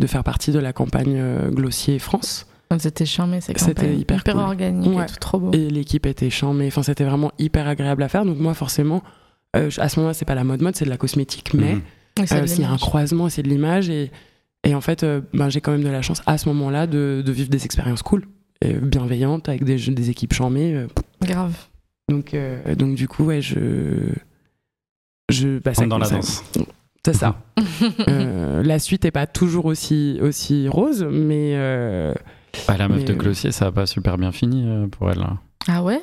[0.02, 2.48] de faire partie de la campagne euh, Glossier France.
[2.80, 4.38] C'était charmé, c'est C'était hyper cool.
[4.38, 5.04] organique Ouais.
[5.04, 5.52] et tout, trop beau.
[5.54, 8.26] Et l'équipe était mais enfin, c'était vraiment hyper agréable à faire.
[8.26, 9.02] Donc moi, forcément,
[9.56, 11.78] euh, à ce moment-là, c'est pas la mode mode, c'est de la cosmétique, mais
[12.20, 13.90] euh, de s'il y a un croisement, c'est de l'image.
[13.90, 14.12] Et,
[14.66, 17.24] et en fait, euh, ben, j'ai quand même de la chance à ce moment-là de,
[17.26, 18.26] de vivre des expériences cool,
[18.62, 20.74] et bienveillantes, avec des, des équipes charmées.
[20.74, 20.88] euh,
[21.22, 21.54] Grave.
[22.10, 23.56] donc, euh, donc du coup, ouais, je.
[25.32, 26.44] je bah, ça- dans la ça- danse.
[27.06, 27.36] C'est ça.
[28.08, 31.52] Euh, la suite est pas toujours aussi, aussi rose, mais.
[31.56, 32.14] euh,
[32.68, 35.24] Ah, la meuf Mais, de Glossier, ça a pas super bien fini euh, pour elle.
[35.68, 36.02] Ah ouais?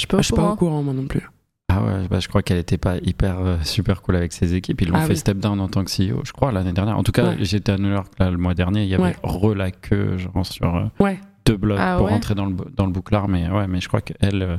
[0.00, 1.28] Je je suis pas au courant, moi non plus.
[1.68, 4.80] Ah ouais, bah, je crois qu'elle était pas hyper euh, super cool avec ses équipes.
[4.82, 5.16] Ils l'ont Ah fait oui.
[5.16, 6.96] step down en tant que CEO, je crois, l'année dernière.
[6.98, 7.36] En tout cas, Ouais.
[7.40, 8.82] j'étais à New York là, le mois dernier.
[8.84, 9.16] Il y avait Ouais.
[9.22, 11.18] re la queue, genre sur euh, Ouais.
[11.46, 13.28] deux blocs Ah pour ouais rentrer dans le, dans le bouclard.
[13.28, 14.56] Mais ouais, mais je crois qu'elle euh,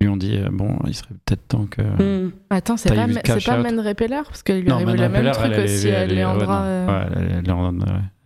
[0.00, 1.82] lui ont dit euh, bon, il serait peut-être temps que.
[1.82, 2.30] Hmm.
[2.48, 4.22] Attends, c'est pas, c'est pas Men Repeller?
[4.26, 7.42] Parce qu'il lui Non, arrive le même truc elle, elle aussi est- à Ouais, elle,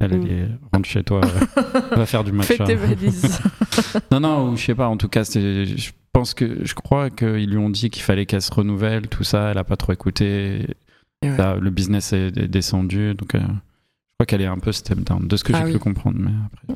[0.01, 2.47] elle est rentre chez toi, euh, va faire du match.
[2.47, 3.41] Fais tes valises.
[4.13, 7.51] Non, non, ou je sais pas, en tout cas, je pense que, je crois qu'ils
[7.51, 10.67] lui ont dit qu'il fallait qu'elle se renouvelle, tout ça, elle a pas trop écouté.
[11.23, 11.37] Et ouais.
[11.37, 13.41] Là, le business est descendu, donc euh,
[14.25, 15.73] crois qu'elle est un peu step down, de ce que Ah j'ai oui.
[15.73, 16.19] pu comprendre.
[16.19, 16.31] Mais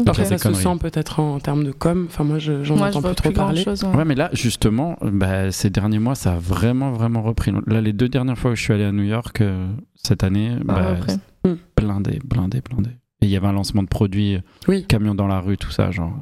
[0.06, 2.06] après, ça des se sent peut-être en, termes de com?
[2.08, 3.62] Enfin, moi, je- j'en je entends plus trop parler.
[3.62, 3.84] chose.
[3.84, 7.52] Ouais, mais là, justement, bah, ces derniers mois, ça a vraiment, vraiment repris.
[7.66, 10.56] Là, les deux dernières fois où je suis allé à New York euh, cette année,
[10.64, 11.12] Bah, bah, après.
[11.44, 12.90] c'était blindé, blindé, blindé.
[13.20, 14.84] Et il y avait un lancement de produits, euh, Oui.
[14.86, 16.12] camion dans la rue, tout ça, genre,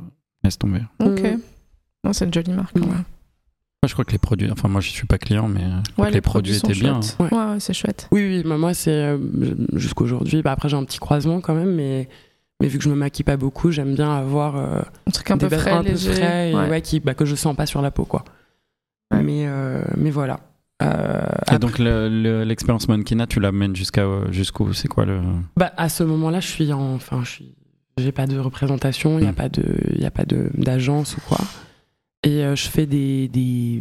[0.44, 0.80] laisse tomber.
[1.00, 1.20] Ok.
[1.22, 1.40] Mm.
[2.04, 2.76] Non, c'est une jolie marque.
[2.78, 2.82] Mm.
[2.82, 2.96] ouais.
[3.86, 6.02] Moi, je crois que les produits, enfin, moi, je suis pas client, mais euh, je
[6.02, 7.00] Ouais, les, produits, étaient bien.
[7.00, 7.16] chouettes.
[7.20, 7.38] Ouais.
[7.38, 8.08] Ouais, ouais, c'est chouette.
[8.10, 9.16] Oui, oui, bah, moi, c'est euh,
[9.74, 10.42] jusqu'aujourd'hui.
[10.42, 12.08] Bah, après, j'ai un petit croisement quand même, mais,
[12.60, 15.38] mais vu que je me maquille pas beaucoup, j'aime bien avoir euh, Un truc un
[15.38, 16.68] peu des frais, vêtements un peu frais et, ouais.
[16.68, 18.24] ouais, qui, bah, que je sens pas sur la peau, quoi.
[19.14, 19.22] Ouais.
[19.22, 20.40] Mais, euh, mais voilà.
[20.82, 24.72] Euh, Et après- donc, le- le- l'expérience Mankina, tu l'amènes jusqu'à jusqu'où?
[24.72, 25.20] C'est quoi le.
[25.56, 26.94] Bah, à ce moment-là, je suis en.
[26.94, 27.54] Enfin, je suis.
[27.98, 29.34] J'ai pas de représentation, il n'y a Mm.
[29.36, 29.62] pas de,
[29.94, 31.38] il y a pas de d'agence ou quoi.
[32.26, 33.78] Et euh, je fais des des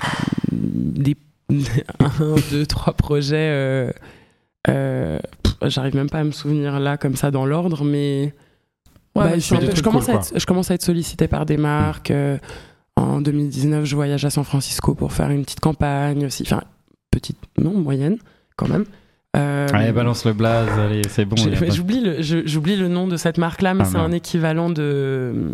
[0.51, 1.17] des
[1.99, 3.35] un, deux, trois projets.
[3.51, 3.91] euh,
[4.69, 5.19] euh,
[5.63, 8.33] J'arrive même pas à me souvenir là comme ça dans l'ordre, mais
[9.15, 11.57] Ouais, bah, je, peu- commence cool, à être, je commence à être sollicité par des
[11.57, 12.11] marques.
[12.11, 12.37] euh,
[12.97, 16.43] en 2019, je voyage à San Francisco pour faire une petite campagne aussi.
[16.43, 16.61] Enfin,
[17.11, 18.17] petite, non, moyenne
[18.57, 18.85] quand même.
[19.37, 21.35] Euh, Allez, balance le blaze, allez, c'est bon.
[21.37, 25.51] J'oublie le, j'oublie le nom de cette marque-là, mais Ah, c'est un équivalent de,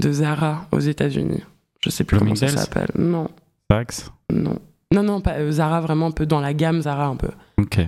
[0.00, 1.42] de Zara aux États-Unis.
[1.80, 2.90] Je sais plus comment ça s'appelle.
[2.96, 3.28] Non,
[3.68, 4.58] Pax non.
[4.92, 7.30] Non, non, pas euh, Zara, vraiment un peu dans la gamme Zara un peu.
[7.58, 7.80] Ok.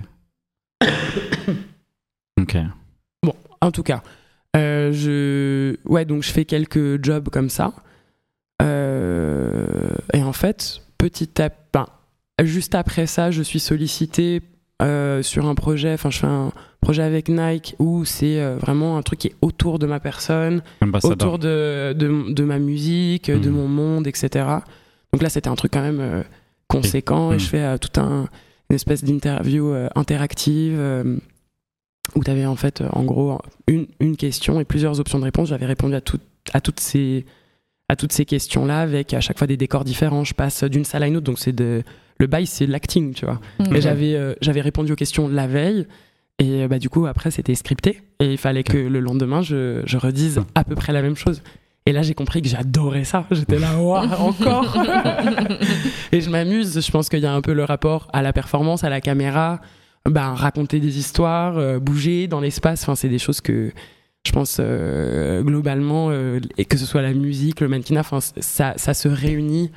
[2.39, 2.57] ok.
[3.63, 4.01] En tout cas,
[4.55, 5.77] euh, je...
[5.87, 7.73] Ouais, donc je fais quelques jobs comme ça.
[8.61, 11.85] Euh, Et en fait, petit à ben,
[12.43, 14.41] juste après ça, je suis sollicité
[14.81, 16.51] euh, sur un projet, enfin je fais un
[16.81, 20.61] projet avec Nike où c'est euh, vraiment un truc qui est autour de ma personne,
[21.03, 23.55] autour de, de, de ma musique, de Mhm.
[23.55, 24.45] mon monde, etc.
[25.13, 26.23] Donc là, c'était un truc quand même euh,
[26.67, 27.39] conséquent et Mhm.
[27.39, 28.27] je fais tout un
[28.69, 30.79] une espèce d'interview interactive
[32.15, 35.49] où tu avais en fait, en gros, une, une question et plusieurs options de réponse.
[35.49, 36.19] J'avais répondu à, tout-
[36.53, 37.25] à toutes ces
[37.89, 40.23] à toutes ces questions-là avec à chaque fois des décors différents.
[40.23, 41.83] Je passe d'une salle à une autre, donc c'est de
[42.21, 43.41] le bail, c'est l'acting, tu vois.
[43.59, 43.65] Mm.
[43.71, 45.87] Mais j'avais euh, j'avais répondu aux questions la veille.
[46.39, 48.01] Et euh, bah, du coup, après, c'était scripté.
[48.19, 51.41] Et il fallait que le lendemain, je, je redise à peu près la même chose.
[51.85, 53.25] Et là, j'ai compris que j'adorais ça.
[53.31, 54.77] J'étais là, waouh, encore
[56.11, 56.79] Et je m'amuse.
[56.85, 59.59] Je pense qu'il y a un peu le rapport à la performance, à la caméra,
[60.07, 62.83] ben, raconter des histoires, euh, bouger dans l'espace.
[62.83, 63.71] Enfin, c'est des choses que
[64.25, 68.03] je pense euh, globalement, euh, et que ce soit la musique, le mannequinat,
[68.37, 69.71] ça, ça se réunit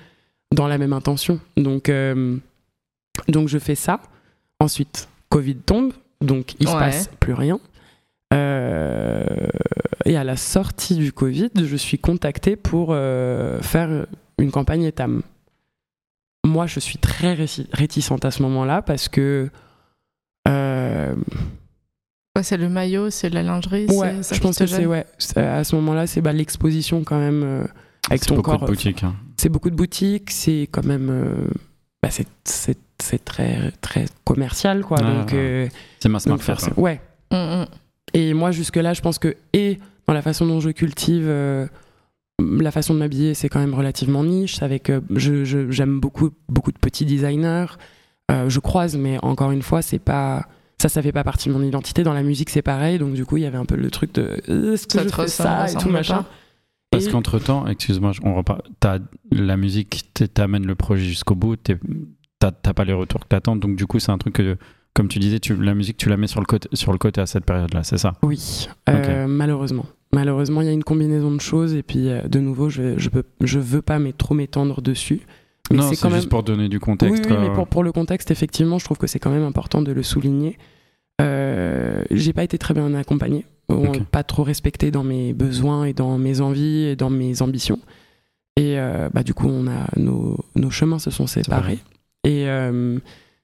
[0.54, 1.40] dans la même intention.
[1.56, 2.36] Donc, euh,
[3.28, 4.00] donc je fais ça.
[4.60, 6.78] Ensuite, Covid tombe, donc il se Ouais.
[6.80, 7.58] passe plus rien.
[8.32, 9.24] Euh,
[10.04, 14.06] et à la sortie du Covid, je suis contacté pour euh, faire
[14.38, 15.22] une campagne Etam.
[16.46, 17.34] Moi, je suis très
[17.72, 19.50] réticente à ce moment-là parce que.
[22.36, 23.86] Ouais, c'est le maillot, c'est la lingerie.
[23.86, 27.18] ouais, c'est ça je pense que c'est ouais, à ce moment-là, c'est bah, l'exposition quand
[27.18, 27.68] même
[28.10, 28.60] avec C'est ton beaucoup corps.
[28.60, 29.02] de boutiques.
[29.04, 29.14] hein.
[29.36, 31.08] C'est beaucoup de boutiques, c'est quand même.
[31.10, 31.46] euh,
[32.02, 34.98] bah, c'est- c'est c'est très, très commercial, quoi.
[35.00, 35.68] Ah, donc, euh,
[36.00, 36.64] C'est mass donc market.
[36.66, 36.78] faire.
[36.78, 37.00] Ouais.
[37.32, 37.66] Mm, mm.
[38.14, 41.66] Et moi, jusque-là, je pense que, et dans la façon dont je cultive, euh,
[42.40, 44.62] la façon de m'habiller, c'est quand même relativement niche.
[44.62, 47.66] Avec, euh, je, je- j'aime beaucoup, beaucoup de petits designers.
[48.30, 50.46] Euh, je croise, mais encore une fois, c'est pas,
[50.80, 52.04] ça, ça fait pas partie de mon identité.
[52.04, 52.98] Dans la musique, c'est pareil.
[52.98, 55.02] Donc, du coup, il y avait un peu le truc de euh, est-ce que Ça
[55.02, 56.24] je te fais ressemble, ça et tout machin.
[56.94, 58.62] Parce Et- qu'entre temps, excuse-moi, on repart.
[58.80, 58.98] t'as-
[59.30, 61.56] la musique t'amène le projet jusqu'au bout.
[62.38, 63.56] T'as pas les retours que t'attends.
[63.56, 64.56] Donc du coup, c'est un truc que,
[64.94, 67.20] comme tu disais, tu, la musique, tu la mets sur le côté, sur le côté
[67.20, 67.82] à cette période-là.
[67.84, 68.12] C'est ça?
[68.22, 69.86] Oui, euh, malheureusement.
[70.12, 71.74] Malheureusement, il y a une combinaison de choses.
[71.74, 75.20] Et puis, euh, de nouveau, je, je, peux, je veux pas mais trop m'étendre dessus.
[75.70, 76.28] Mais non, c'est juste même.
[76.28, 77.24] pour donner du Oui, contexte.
[77.28, 79.90] oui, mais pour, pour le contexte, effectivement, je trouve que c'est quand même important de
[79.92, 80.58] le souligner.
[81.20, 84.02] Euh, j'ai pas été très bien accompagnée, ou Ok.
[84.04, 87.78] pas trop respectée dans mes besoins et dans mes envies et dans mes ambitions.
[88.56, 91.78] Et euh, bah, du coup, on a, nos, nos chemins se sont séparés.
[92.24, 92.98] Et euh,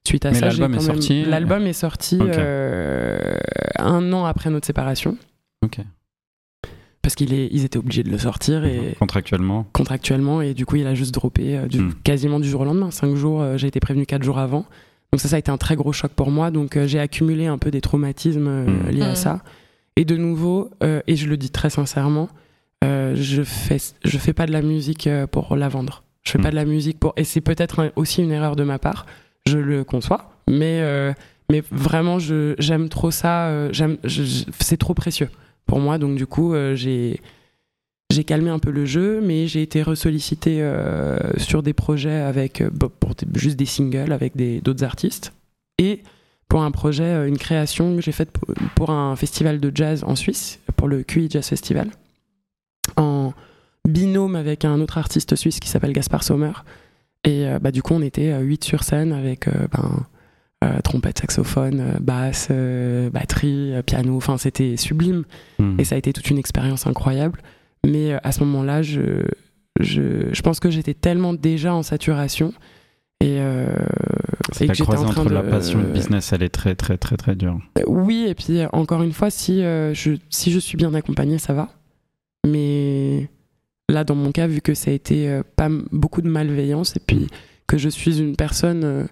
[0.06, 3.34] suite à Mais ça, j'ai l'album est même- sorti L'album est sorti euh,
[3.78, 5.16] un an après notre séparation.
[5.64, 5.78] Ok.
[7.02, 9.66] Parce qu'ils ils étaient obligés de le sortir et Contractuellement.
[9.72, 11.94] contractuellement et du coup il a juste droppé euh, du- Mm.
[12.04, 12.90] quasiment du jour au lendemain.
[12.90, 14.66] Cinq jours, euh, j'ai été prévenu quatre jours avant.
[15.12, 16.50] Donc ça, ça a été un très gros choc pour moi.
[16.50, 18.88] Donc euh, j'ai accumulé un peu des traumatismes euh, Mm.
[18.90, 19.02] liés Mm.
[19.02, 19.40] à ça.
[20.00, 22.30] Et de nouveau, euh, et je le dis très sincèrement,
[22.84, 26.04] euh, je fais je fais pas de la musique euh, pour la vendre.
[26.22, 28.64] Je fais pas de la musique pour et c'est peut-être un- aussi une erreur de
[28.64, 29.04] ma part.
[29.46, 31.12] Je le conçois, mais euh,
[31.50, 33.70] mais vraiment je j'aime trop ça.
[33.72, 33.98] j'aime
[34.58, 35.28] c'est trop précieux
[35.66, 35.98] pour moi.
[35.98, 37.20] Donc du coup j'ai
[38.10, 40.66] j'ai calmé un peu le jeu, mais j'ai été ressollicité
[41.36, 45.34] sur des projets avec bah, pour juste des singles avec des- d'autres artistes
[45.76, 46.00] et
[46.50, 48.30] pour un projet, euh, une création que j'ai faite
[48.74, 51.88] pour, un festival de jazz en Suisse, pour le QI Jazz Festival,
[52.96, 53.32] en
[53.88, 56.52] binôme avec un autre artiste suisse qui s'appelle Gaspard Sommer.
[57.24, 60.06] Et euh, bah, du coup, on était 8 sur scène avec euh, ben,
[60.62, 64.14] euh, trompette, saxophone, euh, basse, euh, batterie, euh, piano.
[64.16, 65.24] Enfin, c'était sublime.
[65.58, 65.80] Mm.
[65.80, 67.40] Et ça a été toute une expérience incroyable.
[67.86, 69.22] Mais euh, à ce moment-là, je,
[69.80, 72.52] je, je pense que j'étais tellement déjà en saturation.
[73.22, 73.66] Et, euh,
[74.52, 75.34] C'est et la que j'étais en croisée train entre de.
[75.34, 77.60] la passion et le business, elle est très, très, très, très dure.
[77.78, 80.94] Euh, Oui, et puis euh, encore une fois, si, euh, je, si je suis bien
[80.94, 81.68] accompagnée, ça va.
[82.46, 83.28] Mais
[83.90, 87.00] là, dans mon cas, vu que ça a été euh, pas beaucoup de malveillance, et
[87.00, 87.26] puis
[87.66, 89.04] que je suis une personne, euh,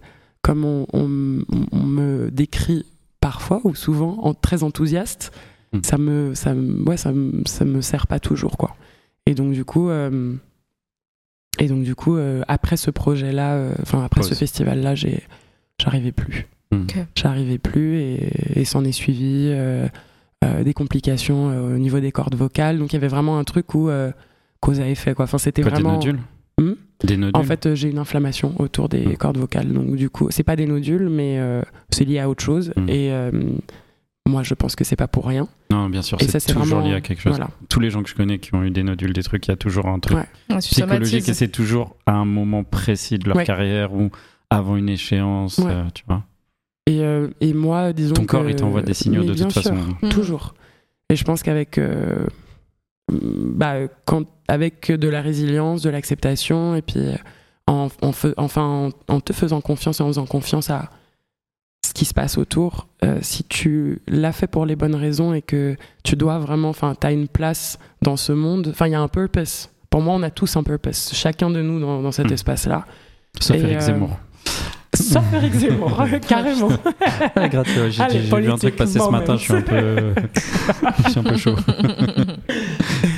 [0.43, 2.87] comme on, on m- on me décrit
[3.21, 5.33] parfois ou souvent, en, très enthousiaste,
[5.71, 5.79] Mm.
[5.83, 7.13] ça me, ça, me- ouais, ça,
[7.45, 8.75] ça me sert pas toujours, quoi.
[9.27, 9.91] Et donc, du coup.
[9.91, 10.35] euh,
[11.59, 15.23] et donc du coup, euh, après ce projet-là, euh, enfin après ce festival-là, j'ai,
[15.81, 16.85] j'arrivais plus Mm.
[17.15, 19.87] j'arrivais plus et, et s'en est suivi euh,
[20.45, 22.79] euh, des complications euh, au niveau des cordes vocales.
[22.79, 24.11] Donc il y avait vraiment un truc où euh,
[24.61, 25.25] cause à effet quoi.
[25.25, 25.93] Enfin c'était Quoi, vraiment.
[25.99, 26.21] Des nodules
[26.61, 26.73] Hmm
[27.05, 29.17] Des nodules En fait euh, j'ai une inflammation autour des Mm.
[29.17, 29.73] cordes vocales.
[29.73, 33.13] Donc du coup c'est pas des nodules mais euh, c'est lié à autre chose et
[33.13, 33.31] euh,
[34.29, 35.49] moi je pense que c'est pas pour rien.
[35.71, 37.33] Non, bien sûr, c'est toujours vraiment lié à quelque chose.
[37.37, 37.51] Voilà.
[37.69, 39.55] Tous les gens que je connais qui ont eu des nodules, des trucs, il y
[39.55, 40.19] a toujours un truc
[40.51, 40.59] Ouais.
[40.61, 43.45] Psychologique et c'est toujours à un moment précis de leur Ouais.
[43.45, 44.11] carrière ou
[44.51, 45.73] avant une échéance, Ouais.
[45.73, 46.23] euh, tu vois.
[46.87, 49.55] Et, euh, et moi disons Ton corps, il t'envoie des signaux mais de bien toute
[49.55, 49.75] façon.
[50.03, 50.09] Mm.
[50.09, 50.55] toujours.
[51.11, 52.27] Et je pense qu'avec euh,
[53.11, 53.75] bah,
[54.05, 57.01] quand, avec de la résilience, de l'acceptation, et puis
[57.67, 60.91] en, en fais- enfin, en, en te faisant confiance et en faisant confiance à
[61.87, 65.43] ce qui se passe autour, euh, si tu l'as fait pour les bonnes raisons et
[65.43, 68.95] que tu dois vraiment, enfin, tu as une place dans ce monde, enfin, il y
[68.97, 69.71] a un purpose.
[69.91, 72.35] Pour moi, on a tous un purpose, chacun de nous dans, dans cet Mm.
[72.35, 72.85] espace-là.
[73.41, 74.17] Sauf Eric euh, Zemmour.
[74.95, 76.69] Sauf Eric Zemmour, carrément.
[77.37, 80.13] Ah, gratuit, j'ai vu un truc passer ce matin, je suis un peu,
[81.05, 81.55] je suis un peu chaud.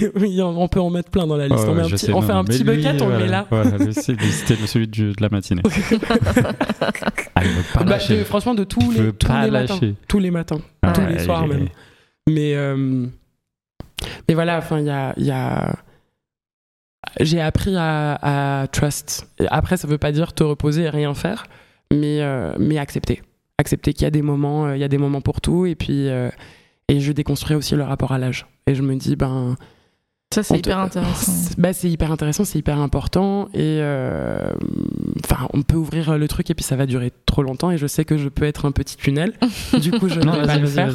[0.17, 1.65] oui, on peut en mettre plein dans la liste.
[1.67, 3.09] On met ouais, un je petit- sais, on non, fait un petit lui, bucket, on
[3.09, 3.47] le met là.
[3.51, 4.27] Voilà, c'était
[4.67, 5.63] celui du- de la matinée.
[7.35, 8.19] Ah, il veut pas Bah, lâcher.
[8.19, 9.75] de- franchement, de tous Il les, tous pas les matins.
[9.75, 9.95] lâcher.
[10.09, 10.61] Tous les matins.
[10.83, 11.69] Ah, tous les soirs même.
[12.29, 13.07] Mais, euh,
[14.29, 15.15] mais voilà, enfin, il y a.
[15.17, 15.75] il y a-
[17.21, 19.27] J'ai appris à, à trust.
[19.39, 21.45] Et après, ça veut pas dire te reposer et rien faire,
[21.93, 23.23] mais, euh, mais accepter.
[23.59, 25.75] Accepter qu'il y a des moments, euh, il y a des moments pour tout, et
[25.75, 26.31] puis euh,
[26.89, 28.47] et je déconstruis aussi le rapport à l'âge.
[28.67, 29.57] Et je me dis, ben,
[30.33, 31.13] Ça, c'est hyper intéressant.
[31.33, 34.53] c'est- Bah, c'est hyper intéressant, c'est hyper important et euh,
[35.25, 37.87] enfin on peut ouvrir le truc et puis ça va durer trop longtemps et je
[37.89, 39.33] sais que je peux être un petit tunnel.
[39.81, 40.93] du coup, je ne vais pas le faire.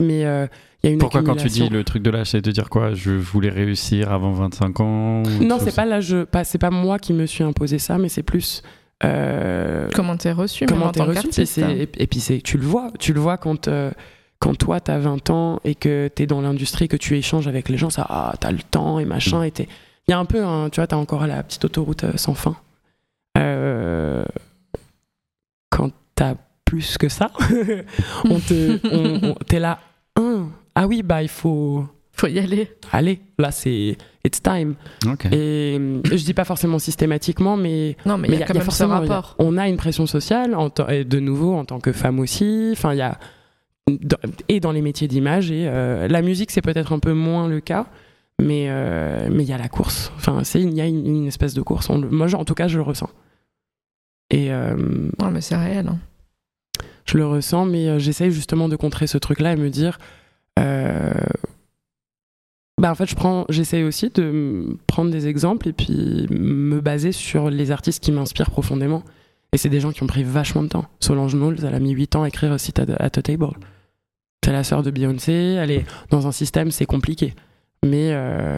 [0.00, 0.46] Mais euh,
[0.82, 2.68] il y a une Pourquoi quand tu dis le truc de l'âge, c'est de dire
[2.70, 2.94] quoi?
[2.94, 7.12] Je voulais réussir avant 25 ans Non, c'est pas l'âge, pas c'est pas moi qui
[7.12, 8.62] me suis imposé ça, mais c'est plus
[9.04, 11.28] euh, Comment t'es reçu, comment en t'es reçu.
[11.60, 13.90] Et, et puis c'est, tu le vois, tu le vois quand euh,
[14.38, 17.78] quand toi t'as 20 ans et que t'es dans l'industrie, que tu échanges avec les
[17.78, 19.68] gens, ça, ah, t'as le temps et machin, et t'es-
[20.08, 20.38] il y a un peu,
[20.70, 22.56] tu vois, t'as encore la petite autoroute euh, sans fin.
[23.38, 24.24] Euh,
[25.70, 26.34] quand t'as
[26.64, 27.30] plus que ça,
[28.24, 29.78] on te, on- on- t'es là,
[30.18, 32.70] Hein, ah oui, bah il faut, Faut y aller.
[32.92, 34.74] allez, là c'est it's time.
[35.06, 35.26] Ok.
[35.30, 38.64] Et je dis pas forcément systématiquement, mais Non, mais il y a quand même ce
[38.64, 39.34] forcément- il y a- rapport.
[39.38, 42.70] on a une pression sociale, en et de nouveau en tant que femme aussi.
[42.72, 43.18] Enfin, il y a
[43.88, 44.18] dans-
[44.48, 47.60] et dans les métiers d'image et euh, la musique, c'est peut-être un peu moins le
[47.60, 47.86] cas,
[48.42, 50.12] mais euh, mais il y a la course.
[50.16, 51.88] Enfin, c'est il y a une, une espèce de course.
[51.90, 53.10] On moi, en tout cas, je le ressens.
[54.30, 54.76] Et euh,
[55.20, 55.86] Non, mais c'est réel.
[55.88, 55.98] hein.
[57.04, 59.98] je le ressens, mais j'essaye justement de contrer ce truc-là et me dire.
[60.58, 61.12] euh,
[62.80, 67.10] bah en fait, je prends, j'essaye aussi de prendre des exemples et puis me baser
[67.12, 69.02] sur les artistes qui m'inspirent profondément.
[69.52, 70.84] Et c'est des gens qui ont pris vachement de temps.
[71.00, 73.52] Solange Knowles, elle a mis 8 ans à écrire Sit at, at a Table.
[74.46, 77.34] C'est la sœur de Beyoncé, elle est dans un système, c'est compliqué.
[77.84, 78.56] Mais euh,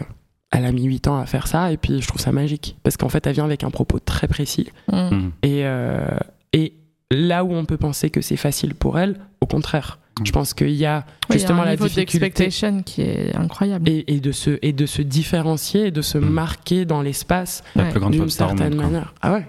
[0.51, 2.77] elle a mis 8 ans à faire ça et puis je trouve ça magique.
[2.83, 4.69] Parce qu'en fait, elle vient avec un propos très précis.
[4.91, 4.95] Mm.
[4.97, 5.31] Mhm.
[5.41, 6.05] Et, euh,
[6.53, 6.73] et
[7.09, 9.97] là où on peut penser que c'est facile pour elle, au contraire.
[10.19, 10.25] Mm.
[10.27, 12.83] Je pense qu'il y a Ouais, il y a justement un la niveau difficulté d'expectation
[12.83, 13.89] qui est incroyable.
[13.89, 16.29] et, et de se, et de se différencier et de se Mm.
[16.29, 17.91] marquer dans l'espace Ouais.
[18.11, 19.15] d'une certaine manière.
[19.23, 19.47] Ah ouais.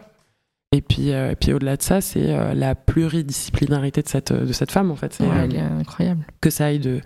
[0.72, 4.52] Et puis, euh, et puis au-delà de ça, c'est euh, la pluridisciplinarité de cette, de
[4.52, 5.12] cette femme en fait.
[5.12, 6.24] C'est, Ouais, euh, il est incroyable.
[6.40, 7.00] que ça aille de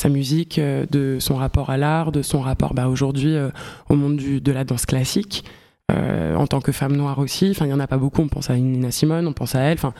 [0.00, 3.50] sa musique, euh, de son rapport à l'art, de son rapport bah, aujourd'hui euh,
[3.88, 5.44] au monde du, de la danse classique,
[5.90, 7.48] euh, en tant que femme noire aussi.
[7.50, 8.22] Enfin, il y en a pas beaucoup.
[8.22, 9.78] On pense à Nina Simone, on pense à elle.
[9.78, 9.94] Enfin,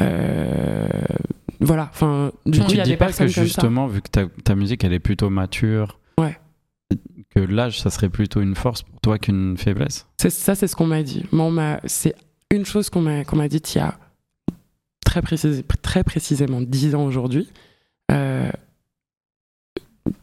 [0.00, 0.88] euh,
[1.60, 1.88] voilà.
[1.92, 4.26] Enfin, du Tu coup, il y a dis des pas que justement, vu que ta,
[4.42, 6.36] ta musique elle est plutôt mature, Ouais.
[7.30, 10.06] que l'âge ça serait plutôt une force pour toi qu'une faiblesse?
[10.16, 11.24] C'est ça, c'est ce qu'on m'a dit.
[11.30, 12.14] Moi, on m'a- c'est
[12.50, 13.98] une chose qu'on m'a qu'on m'a dit il y a
[15.04, 17.48] très, précis- très précisément 10 ans aujourd'hui.
[18.12, 18.50] Euh,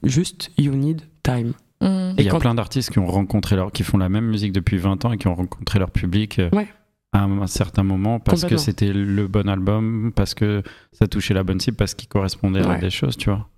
[0.03, 1.53] juste, you need time.
[1.81, 2.13] Mm.
[2.17, 4.51] Et Il y a plein d'artistes qui ont rencontré leur, qui font la même musique
[4.53, 6.67] depuis 20 ans et qui ont rencontré leur public euh, Ouais.
[7.11, 11.33] à un, un certain moment parce que c'était le bon album, parce que ça touchait
[11.33, 13.49] la bonne cible, parce qu'il correspondait à des choses, tu vois.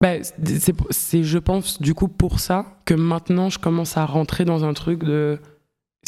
[0.00, 4.44] Bah, c'est, c'est, je pense, du coup, pour ça que maintenant, je commence à rentrer
[4.44, 5.40] dans un truc de.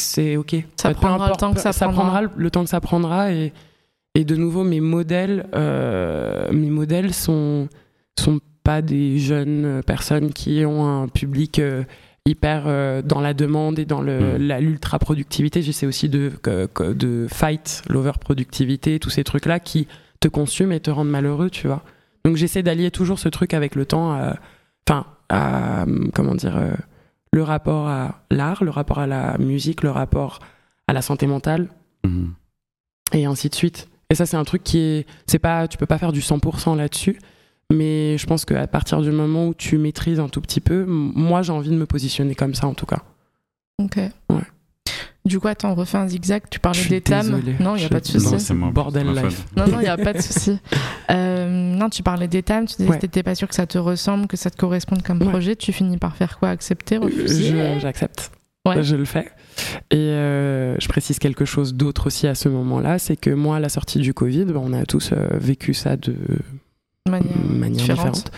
[0.01, 0.55] C'est OK.
[0.75, 2.21] Ça Peu prendra le importe, temps que ça prendra.
[2.23, 3.31] le, le temps que ça prendra.
[3.33, 3.53] Et,
[4.15, 7.67] et de nouveau, mes modèles, euh, mes modèles sont,
[8.19, 11.83] sont pas des jeunes personnes qui ont un public euh,
[12.25, 14.47] hyper euh, dans la demande et dans le, Mm.
[14.47, 15.61] la, l'ultra-productivité.
[15.61, 16.31] J'essaie aussi de,
[16.79, 19.87] de fight l'over-productivité, tous ces trucs-là qui
[20.19, 21.81] te consument et te rendent malheureux, tu vois.
[22.25, 24.15] Donc j'essaie d'allier toujours ce truc avec le temps,
[24.87, 25.05] enfin,
[26.13, 26.71] comment dire, euh,
[27.31, 30.39] le rapport à l'art, le rapport à la musique, le rapport
[30.87, 31.69] à la santé mentale,
[32.05, 32.33] Mhm.
[33.13, 33.87] et ainsi de suite.
[34.09, 36.75] Et ça, c'est un truc qui est, c'est pas, tu peux pas faire du 100%
[36.75, 37.17] là-dessus,
[37.71, 41.41] mais je pense qu'à partir du moment où tu maîtrises un tout petit peu, moi,
[41.41, 43.01] j'ai envie de me positionner comme ça, en tout cas.
[43.79, 43.95] Ok.
[43.95, 44.41] Ouais.
[45.23, 46.41] Du coup, attends, on refait un zigzag.
[46.49, 47.55] Tu parlais des désolé.
[47.59, 48.39] Non, il n'y a pas de Non, souci.
[48.39, 48.71] c'est moi.
[48.71, 49.45] Bordel c'est ma life.
[49.55, 50.57] Non, non, il n'y a pas de souci.
[51.11, 52.65] Euh, non, tu parlais des thèmes.
[52.65, 52.95] Tu disais Ouais.
[52.97, 55.29] que t'étais pas sûr que ça te ressemble, que ça te corresponde comme Ouais.
[55.29, 55.55] projet.
[55.55, 56.49] Tu finis par faire quoi?
[56.49, 57.51] Accepter, refuser?
[57.51, 58.31] Je- J'accepte.
[58.67, 58.81] Ouais.
[58.83, 59.31] Je le fais.
[59.91, 63.59] Et euh, je précise quelque chose d'autre aussi à ce moment-là, c'est que moi, à
[63.59, 66.13] la sortie du Covid, bah, on a tous euh, vécu ça de
[67.05, 67.97] de manière, manière différente.
[68.15, 68.31] différente.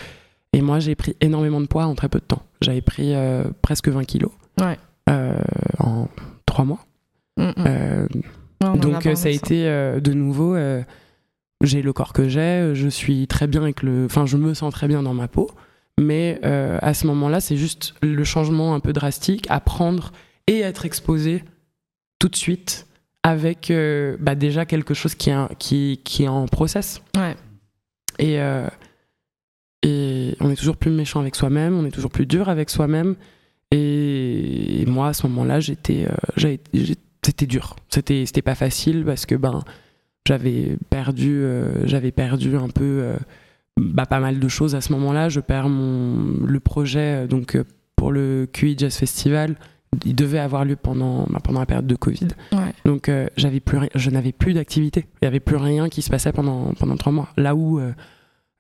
[0.53, 2.43] Et moi, j'ai pris énormément de poids en très peu de temps.
[2.61, 4.31] J'avais pris euh, presque 20 kilos
[4.61, 4.77] Ouais.
[5.09, 5.34] euh,
[5.79, 6.07] en
[6.54, 6.86] trois mois.
[7.38, 7.54] Mm, mm.
[7.68, 8.08] Euh,
[8.76, 10.56] donc, euh, ça a été euh, de nouveau.
[11.64, 14.06] j'ai le corps que j'ai, je suis très bien avec le.
[14.06, 15.49] Enfin, je me sens très bien dans ma peau.
[15.99, 20.12] Mais à ce moment-là, c'est juste le changement un peu drastique à prendre
[20.47, 21.43] et être exposé
[22.20, 22.88] tout de suite
[23.24, 27.01] avec euh, bah, déjà quelque chose qui est, un- qui, qui est en process.
[27.16, 27.36] Ouais.
[28.20, 28.68] Et, euh,
[29.82, 33.16] et on est toujours plus méchant avec soi-même, on est toujours plus dur avec soi-même.
[33.74, 36.55] Et, et moi, à ce moment-là, j'étais, euh,
[37.24, 37.76] c'était dur.
[37.89, 39.63] C'était, c'était pas facile parce que ben,
[40.28, 43.17] j'avais perdu, euh, j'avais perdu un peu euh,
[43.78, 45.30] bah, pas mal de choses à ce moment-là.
[45.30, 47.57] Je perds mon, le projet donc
[47.95, 49.55] pour le QI Jazz Festival.
[50.05, 52.28] Il devait avoir lieu pendant, bah, pendant la période de Covid.
[52.51, 52.74] Ouais.
[52.86, 55.05] Donc j'avais plus je n'avais plus d'activité.
[55.21, 57.30] Il n'y avait plus rien qui se passait pendant, pendant trois mois.
[57.38, 57.80] Là où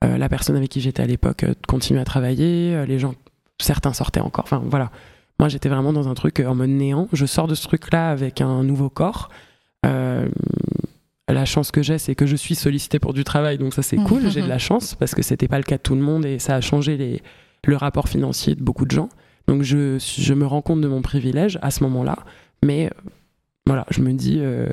[0.01, 3.15] la personne avec qui j'étais à l'époque continuait à travailler, les gens,
[3.63, 4.45] certains sortaient encore.
[4.45, 4.91] Enfin voilà.
[5.39, 7.07] Moi j'étais vraiment dans un truc euh, en mode néant.
[7.13, 9.29] Je sors de ce truc-là avec un nouveau corps.
[9.85, 10.27] Euh,
[11.29, 13.97] la chance que j'ai, c'est que je suis sollicité pour du travail, donc ça c'est
[13.97, 14.05] Mhm.
[14.05, 14.29] cool.
[14.29, 16.37] J'ai de la chance parce que c'était pas le cas de tout le monde et
[16.39, 17.21] ça a changé les,
[17.65, 19.09] le rapport financier de beaucoup de gens.
[19.47, 22.19] Donc je, je me rends compte de mon privilège à ce moment-là,
[22.63, 22.89] mais euh,
[23.65, 24.69] voilà, je me dis euh,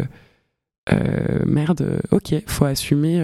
[1.47, 3.20] merde, ok, faut assumer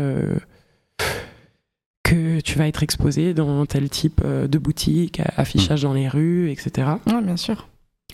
[2.46, 6.88] tu vas être exposé dans tel type euh, de boutique, affichage dans les rues, etc.
[7.08, 7.68] Ouais, bien sûr.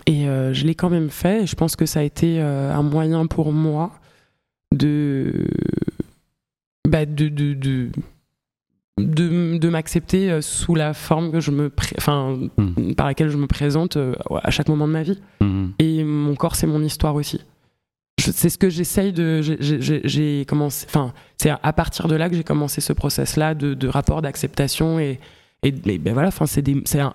[0.06, 1.42] Et euh, je l'ai quand même fait.
[1.42, 3.92] Et je pense que ça a été euh, un moyen pour moi
[4.74, 5.46] de,
[6.88, 7.90] bah, de, de, de,
[8.98, 12.94] de, de m'accepter sous la forme que je me pré- enfin Mhm.
[12.94, 15.72] par laquelle je me présente euh, à chaque moment de ma vie Mhm.
[15.78, 17.40] et mon corps c'est mon histoire aussi
[18.30, 22.44] c'est ce que j'essaye de j'ai- commencé enfin c'est à partir de là que j'ai
[22.44, 25.18] commencé ce process là de, de rapport d'acceptation et
[25.62, 27.14] et, et ben voilà enfin c'est des c'est un-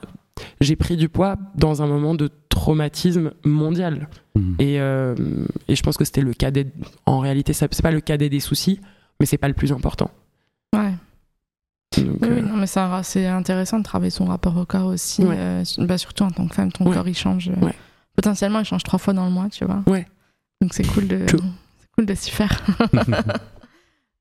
[0.61, 4.55] j'ai pris du poids dans un moment de traumatisme mondial Mhm.
[4.59, 5.15] et, euh,
[5.67, 6.67] et je pense que c'était le cadet
[7.07, 8.79] en réalité c'est pas le cadet des soucis
[9.19, 10.11] mais c'est pas le plus important
[10.75, 10.91] Ouais.
[11.97, 15.23] Donc, Oui, euh, oui, non, mais c'est intéressant de travailler son rapport au corps aussi.
[15.23, 15.35] Ouais.
[15.39, 16.93] euh, bah, surtout en tant que femme, ton Ouais.
[16.93, 17.49] corps il change.
[17.61, 17.73] Ouais.
[18.15, 19.81] Potentiellement, il change trois fois dans le mois, tu vois.
[19.87, 20.05] Ouais.
[20.61, 21.25] Donc c'est cool de,
[21.95, 22.65] cool de s'y faire.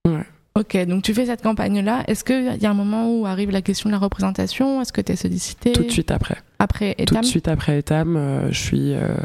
[0.06, 0.24] Ouais.
[0.54, 2.04] Ok, donc tu fais cette campagne-là.
[2.06, 4.80] Est-ce qu'il y a un moment où arrive la question de la représentation?
[4.80, 5.72] Est-ce que tu es sollicité?
[5.72, 7.20] Tout de suite après Après Tout Etam?
[7.20, 9.16] de suite après Etam, euh, je suis euh,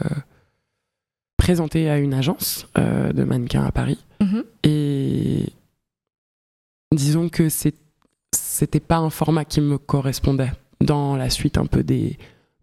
[1.38, 4.04] présenté à une agence euh, de mannequins à Paris.
[4.20, 4.44] Mhm.
[4.64, 5.54] Et
[6.94, 10.52] disons que c'était pas un format qui me correspondait
[10.82, 12.18] dans la suite un peu des,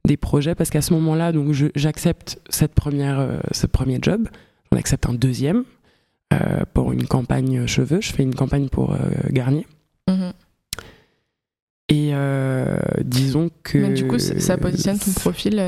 [0.05, 4.29] des projets, parce qu'à ce moment-là, donc j'accepte cette première, euh, ce premier job,
[4.71, 5.65] j'en accepte un deuxième
[6.33, 8.01] euh, pour une campagne cheveux.
[8.01, 8.99] Je fais une campagne pour euh,
[9.31, 9.67] Garnier.
[10.09, 10.33] Mhm.
[11.91, 12.13] Et
[13.03, 13.79] disons que.
[13.79, 15.63] Mais du coup, ça positionne ton profil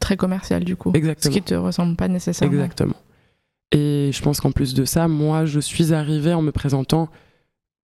[0.00, 0.90] très commercial, du coup.
[0.92, 1.32] Ce Exactement.
[1.32, 2.54] qui te ressemble pas nécessairement.
[2.54, 2.96] Exactement.
[3.70, 7.08] Et je pense qu'en plus de ça, moi, je suis arrivée en me présentant,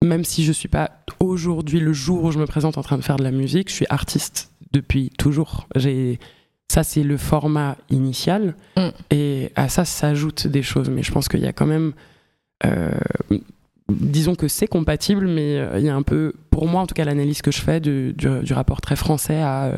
[0.05, 0.91] même si je suis pas
[1.21, 3.75] aujourd'hui, le jour où je me présente en train de faire de la musique, je
[3.75, 5.67] suis artiste depuis toujours.
[5.77, 6.19] J'ai
[6.73, 8.89] ça, c'est le format initial, Mm.
[9.11, 10.89] et à ça s'ajoutent des choses.
[10.89, 11.93] Mais je pense qu'il y a quand même,
[12.65, 12.93] euh,
[13.91, 16.95] disons que c'est compatible, mais euh, il y a un peu, pour moi en tout
[16.95, 19.77] cas, l'analyse que je fais du, du- du rapport très français à, euh,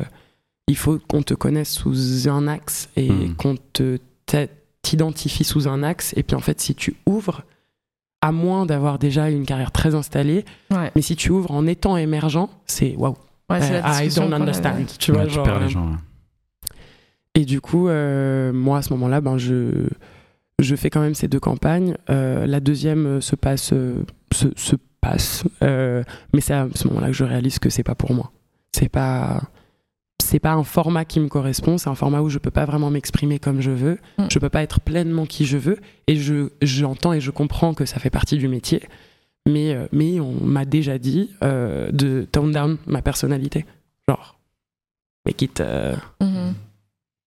[0.67, 3.35] il faut qu'on te connaisse sous un axe et Mm.
[3.35, 3.97] qu'on te
[4.83, 6.13] t'identifie sous un axe.
[6.15, 7.41] Et puis en fait, si tu ouvres,
[8.23, 10.91] à moins d'avoir déjà une carrière très installée, Ouais.
[10.95, 13.15] mais si tu ouvres en étant émergent, c'est waouh.
[13.49, 14.65] La Euh, I don't understand.
[14.75, 14.85] avait.
[14.97, 15.85] Tu vois, Ouais, tu genre, perds les euh, gens.
[15.87, 15.97] ouais.
[17.35, 19.87] Et du coup, euh, moi à ce moment-là, ben je
[20.59, 21.95] je fais quand même ces deux campagnes.
[22.09, 26.03] Euh, la deuxième se passe euh, se, se passe, euh,
[26.33, 28.31] mais c'est à ce moment-là que je réalise que c'est pas pour moi.
[28.71, 29.41] C'est pas
[30.33, 31.77] c'est pas un format qui me correspond.
[31.77, 33.99] C'est un format où je peux pas vraiment m'exprimer comme je veux.
[34.17, 34.25] Mm.
[34.31, 35.77] Je peux pas être pleinement qui je veux.
[36.07, 38.81] Et je j'entends et je comprends que ça fait partie du métier.
[39.47, 43.65] Mais euh, mais on m'a déjà dit euh, de tone down ma personnalité.
[44.09, 44.39] Genre
[45.27, 46.55] make it euh, Mhm.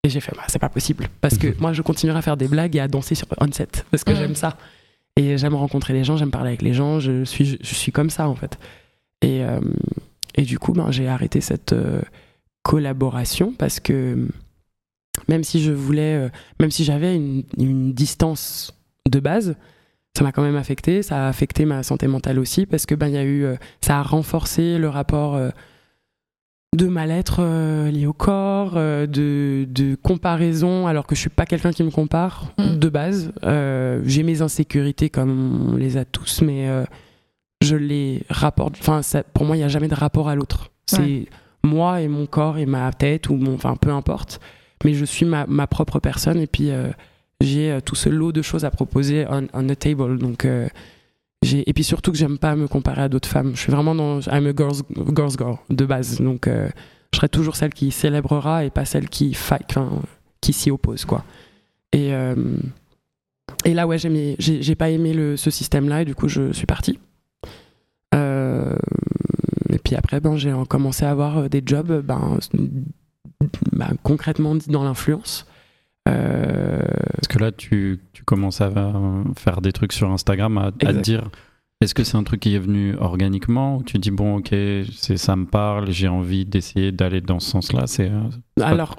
[0.02, 1.06] et j'ai fait, bah, c'est pas possible.
[1.20, 3.86] Parce que moi, je continuerai à faire des blagues et à danser sur on-set.
[3.92, 4.16] Parce que Mhm.
[4.18, 4.56] j'aime ça.
[5.16, 6.98] Et j'aime rencontrer les gens, j'aime parler avec les gens.
[6.98, 8.58] Je suis, je, je suis comme ça, en fait.
[9.22, 9.60] Et, euh,
[10.34, 12.02] et du coup, ben, j'ai arrêté cette euh,
[12.70, 14.28] collaboration parce que
[15.28, 16.28] même si je voulais, euh,
[16.60, 18.74] même si j'avais une, une distance
[19.08, 19.54] de base,
[20.16, 21.02] ça m'a quand même affecté.
[21.02, 23.56] Ça a affecté ma santé mentale aussi parce que ben, il y a eu, euh,
[23.80, 25.34] ça a renforcé le rapport.
[25.36, 25.50] euh,
[26.76, 31.46] de mal-être euh, lié au corps, euh, de, de comparaison, alors que je suis pas
[31.46, 32.76] quelqu'un qui me compare Mm.
[32.78, 33.32] de base.
[33.44, 36.68] Euh, J'ai mes insécurités comme on les a tous, mais
[37.62, 38.74] je les rapporte.
[38.78, 39.00] Enfin,
[39.32, 40.70] pour moi, il n'y a jamais de rapport à l'autre.
[40.86, 41.26] C'est Ouais.
[41.66, 44.40] Moi et mon corps et ma tête ou enfin, peu importe.
[44.84, 46.88] Mais je suis ma, ma propre personne et puis euh,
[47.40, 50.18] j'ai euh, tout ce lot de choses à proposer on, on the table.
[50.18, 50.68] Donc euh,
[51.42, 53.52] et puis surtout que j'aime pas me comparer à d'autres femmes.
[53.54, 54.82] Je suis vraiment dans I'm a girl's,
[55.14, 56.20] girl's girl de base.
[56.20, 60.02] Donc je serai toujours celle qui célébrera et pas celle qui fa- enfin,
[60.40, 61.24] qui s'y oppose quoi.
[61.92, 62.10] Et
[63.64, 66.98] et là ouais j'ai pas aimé ce système là et du coup je suis partie.
[68.14, 68.76] Euh,
[69.70, 72.38] et puis après ben j'ai commencé à avoir euh, des jobs ben,
[73.72, 75.46] ben, concrètement dans l'influence.
[76.08, 76.80] Euh,
[77.14, 80.72] Parce que là, tu, tu commences à euh, faire des trucs sur Instagram, à, à
[80.72, 81.28] te dire
[81.80, 84.54] est-ce que c'est un truc qui est venu organiquement ou tu dis bon, ok,
[85.16, 88.20] ça me parle, j'ai envie d'essayer d'aller dans ce sens-là c'est, euh,
[88.56, 88.96] pas- Alors,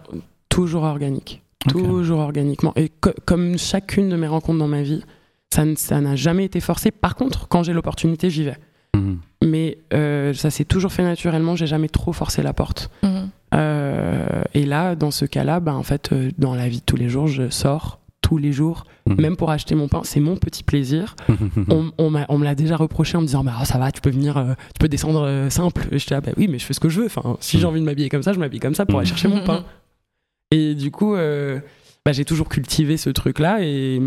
[0.49, 1.41] toujours organique.
[1.69, 2.71] Toujours organiquement.
[2.75, 5.01] Et co- comme chacune de mes rencontres dans ma vie,
[5.49, 6.91] ça n'a jamais été forcé.
[6.91, 8.57] Par contre, quand j'ai l'opportunité, j'y vais.
[8.95, 9.17] Mhm.
[9.43, 12.89] Mais euh, ça s'est toujours fait naturellement, j'ai jamais trop forcé la porte.
[13.03, 13.29] Mhm.
[13.53, 16.95] Euh, et là, dans ce cas-là, bah, en fait, euh, dans la vie de tous
[16.97, 19.21] les jours, je sors tous les jours, Mhm.
[19.21, 21.15] même pour acheter mon pain, c'est mon petit plaisir.
[21.69, 24.01] On, on m'a- on me l'a déjà reproché en me disant bah, ça va, tu
[24.01, 25.87] peux venir, euh, tu peux descendre euh, simple.
[25.91, 27.05] Et j'étais là, bah oui, mais je fais ce que je veux.
[27.05, 27.69] Enfin, si j'ai Mm.
[27.69, 29.63] envie de m'habiller comme ça, je m'habille comme ça pour aller chercher mon pain.
[30.51, 31.59] Et du coup, euh,
[32.05, 34.01] bah, j'ai toujours cultivé ce truc-là et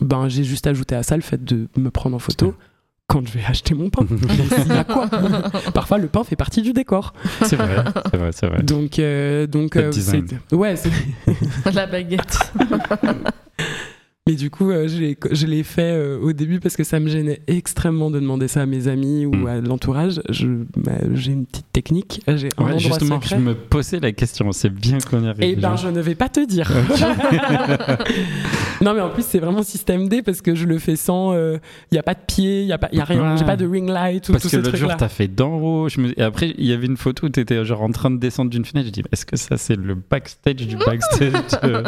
[0.00, 2.54] ben, j'ai juste ajouté à ça le fait de me prendre en photo
[3.08, 4.04] quand je vais acheter mon pain.
[4.68, 5.08] Il y a quoi
[5.74, 7.12] Parfois, le pain fait partie du décor.
[7.42, 7.76] c'est vrai,
[8.10, 8.62] c'est vrai, c'est vrai.
[8.62, 9.92] Donc, euh, donc euh,
[10.52, 10.90] ouais, c'est-
[11.74, 12.38] La baguette.
[14.28, 16.98] Mais du coup, euh, je l'ai- je l'ai fait euh, au début parce que ça
[16.98, 19.46] me gênait extrêmement de demander ça à mes amis ou Mm.
[19.46, 20.20] à l'entourage.
[20.30, 22.22] Je- bah, J'ai une petite technique.
[22.26, 23.36] J'ai un Ouais, endroit justement, secret.
[23.36, 24.50] je me posais la question.
[24.50, 25.38] C'est bien qu'on y arrive.
[25.42, 26.72] Eh ben, je ne vais pas te dire.
[28.80, 31.34] Non, mais en plus, c'est vraiment système D parce que je le fais sans.
[31.34, 31.60] Il
[31.92, 33.32] n'y a pas de pied, il n'y a, pas- y a rien.
[33.32, 33.36] Ouais.
[33.38, 35.88] J'ai pas de ring light ou Parce tout que l'autre jour, t'as fait d'en haut.
[35.88, 36.18] Je me...
[36.18, 38.64] Et après, il y avait une photo où t'étais genre en train de descendre d'une
[38.64, 38.86] fenêtre.
[38.86, 41.32] J'ai dit, est-ce que ça, c'est le backstage du backstage
[41.64, 41.82] euh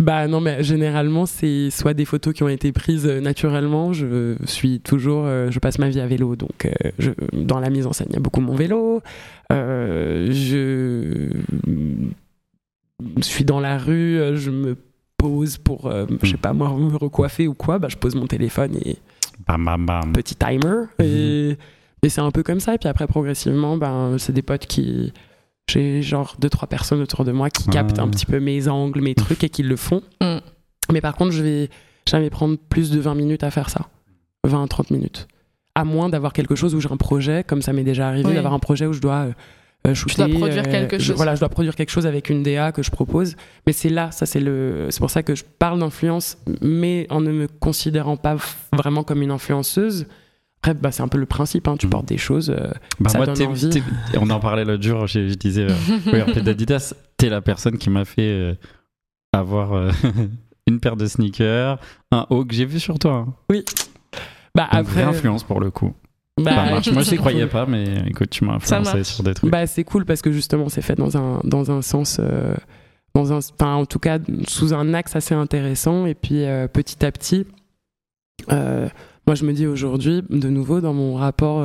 [0.00, 3.92] Bah non, mais généralement, c'est soit des photos qui ont été prises euh, naturellement.
[3.92, 5.24] Je suis toujours.
[5.26, 8.08] euh, je passe ma vie à vélo, donc euh, je, dans la mise en scène,
[8.10, 9.02] il y a beaucoup mon vélo.
[9.52, 11.30] Euh, je
[13.22, 14.76] suis dans la rue, euh, je me
[15.62, 17.78] pour, euh, je sais pas moi, me recoiffer ou quoi.
[17.78, 18.96] Bah, je pose mon téléphone et
[19.46, 20.12] Bam, bam, bam.
[20.12, 20.84] petit timer.
[21.00, 21.56] Et,
[22.02, 22.74] et c'est un peu comme ça.
[22.74, 25.12] Et puis après, progressivement, ben, c'est des potes qui.
[25.68, 29.00] J'ai genre deux, trois personnes autour de moi qui captent un petit peu mes angles,
[29.00, 30.02] mes trucs et qui le font.
[30.20, 30.36] Mm.
[30.92, 31.70] Mais par contre, je vais
[32.08, 33.88] jamais prendre plus de 20 minutes à faire ça.
[34.46, 35.26] 20, 30 minutes.
[35.74, 38.34] À moins d'avoir quelque chose où j'ai un projet, comme ça m'est déjà arrivé, Oui.
[38.34, 39.28] d'avoir un projet où je dois.
[39.86, 41.16] Euh, euh, shooter, dois produire quelque je- chose.
[41.16, 43.36] voilà, je dois produire quelque chose avec une DA que je propose.
[43.66, 47.20] Mais c'est là, ça c'est le, c'est pour ça que je parle d'influence, mais en
[47.20, 48.36] ne me considérant pas
[48.72, 50.06] vraiment comme une influenceuse.
[50.62, 51.68] Après, bah, c'est un peu le principe.
[51.68, 51.90] hein, tu Mhm.
[51.92, 52.48] portes des choses.
[52.48, 53.82] euh, Bah, Ça moi, donne envie.
[54.18, 58.06] on en parlait l'autre jour, je, je disais, euh, d'Adidas, t'es la personne qui m'a
[58.06, 58.54] fait euh,
[59.34, 59.90] avoir euh,
[60.66, 61.78] une paire de sneakers,
[62.10, 63.26] un haut que j'ai vu sur toi.
[63.28, 63.34] hein.
[64.54, 65.92] Bah, Donc, après, vraie influence pour le coup.
[66.40, 66.90] Bah, Ça marche.
[66.92, 67.48] Moi, je n'y croyais cool.
[67.50, 69.50] pas, mais écoute, tu m'as influencé sur des trucs.
[69.50, 72.18] Bah, c'est cool parce que justement, c'est fait dans un, dans un sens.
[72.20, 72.54] euh,
[73.14, 74.18] dans un, enfin, en tout cas,
[74.48, 76.06] sous un axe assez intéressant.
[76.06, 77.46] Et puis, euh, petit à petit,
[78.50, 78.88] euh,
[79.26, 81.64] moi, je me dis aujourd'hui, de nouveau, dans mon rapport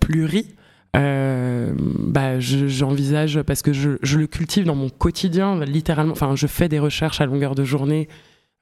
[0.00, 0.46] pluri,
[0.94, 6.12] bah, je- j'envisage, parce que je, je le cultive dans mon quotidien, littéralement.
[6.12, 8.08] Enfin, je fais des recherches à longueur de journée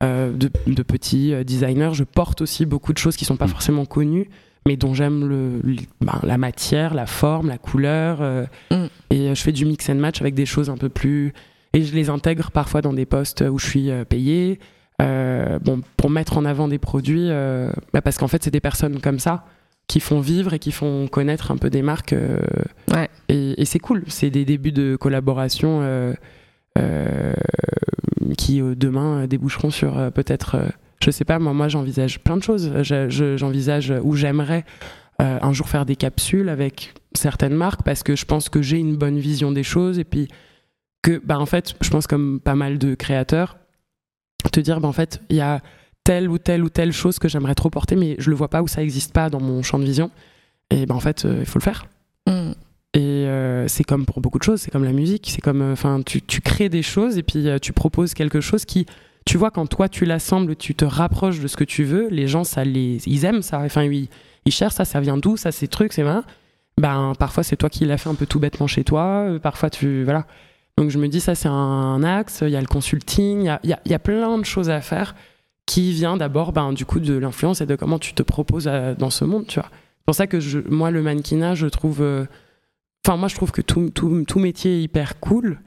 [0.03, 1.91] de, de petits designers.
[1.93, 3.51] Je porte aussi beaucoup de choses qui sont pas Mm.
[3.51, 4.29] forcément connues,
[4.67, 8.19] mais dont j'aime le, le- ben, la matière, la forme, la couleur.
[8.21, 8.87] euh, Mm.
[9.11, 11.33] Et euh, je fais du mix and match avec des choses un peu plus.
[11.73, 14.59] Et je les intègre parfois dans des postes où je suis euh, payé.
[15.03, 18.61] euh, bon, pour mettre en avant des produits, euh, bah, parce qu'en fait, c'est des
[18.61, 19.45] personnes comme ça
[19.89, 22.13] qui font vivre et qui font connaître un peu des marques.
[22.15, 22.41] euh,
[22.93, 23.09] Ouais.
[23.29, 24.03] Et, et c'est cool.
[24.09, 25.83] C'est des débuts de collaboration
[28.37, 30.57] qui demain déboucheront sur peut-être.
[31.03, 32.73] Je sais pas, moi, moi j'envisage plein de choses.
[32.83, 34.65] Je- je- J'envisage où j'aimerais
[35.23, 38.79] euh, un jour faire des capsules avec certaines marques parce que je pense que j'ai
[38.79, 40.29] une bonne vision des choses et puis
[41.03, 43.57] que, bah, en fait, je pense comme pas mal de créateurs,
[44.53, 45.63] te dire, bah, en fait, il y a
[46.05, 48.63] telle ou telle ou telle chose que j'aimerais trop porter, mais je le vois pas
[48.63, 50.11] ou ça existe pas dans mon champ de vision.
[50.71, 51.87] Et ben en fait, euh, il faut le faire.
[52.29, 52.53] Mm.
[52.95, 56.03] Et euh, c'est comme pour beaucoup de choses, c'est comme la musique, c'est comme, enfin,
[56.05, 58.87] tu, tu crées des choses et puis tu proposes quelque chose qui,
[59.27, 62.27] tu vois, quand toi tu l'assembles, tu te rapproches de ce que tu veux, les
[62.29, 64.09] gens, ça les, ils aiment ça, enfin, ils,
[64.47, 66.21] ils cherchent ça, ça vient d'où, ça, ces trucs, c'est vrai.
[66.81, 69.69] Ben, parfois c'est toi qui l'as fait un peu tout bêtement chez toi, euh, parfois
[69.71, 70.27] tu, voilà.
[70.79, 73.73] Donc je me dis, ça c'est un axe, il y a le consulting, il y
[73.73, 75.15] a, y y a plein de choses à faire
[75.67, 78.95] qui vient d'abord, ben, du coup, de l'influence et de comment tu te proposes à-
[78.95, 79.69] dans ce monde, tu vois.
[79.73, 82.01] C'est pour ça que je, moi, le mannequinat, je trouve.
[82.03, 82.27] euh,
[83.05, 85.59] Enfin, moi, je trouve que tout, tout, tout métier est hyper cool.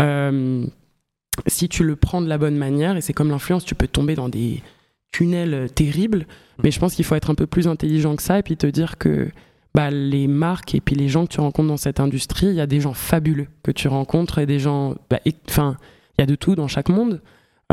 [0.00, 0.64] euh,
[1.46, 4.14] si tu le prends de la bonne manière, et c'est comme l'influence, tu peux tomber
[4.14, 4.62] dans des
[5.12, 6.26] tunnels euh, terribles.
[6.62, 8.66] Mais je pense qu'il faut être un peu plus intelligent que ça et puis te
[8.66, 9.28] dire que
[9.74, 12.60] bah, les marques et puis les gens que tu rencontres dans cette industrie, il y
[12.60, 14.96] a des gens fabuleux que tu rencontres et des gens.
[15.08, 15.76] bah, Enfin,
[16.18, 17.20] il y a de tout dans chaque monde.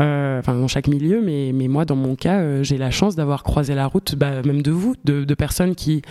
[0.00, 3.16] euh, Enfin, dans chaque milieu, mais, mais moi, dans mon cas, euh, j'ai la chance
[3.16, 6.02] d'avoir croisé la route, bah, même de vous, de, de personnes qui,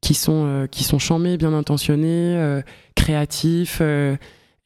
[0.00, 2.60] qui sont, euh, qui sont chamées, bien intentionnées,
[2.94, 3.82] créatifs.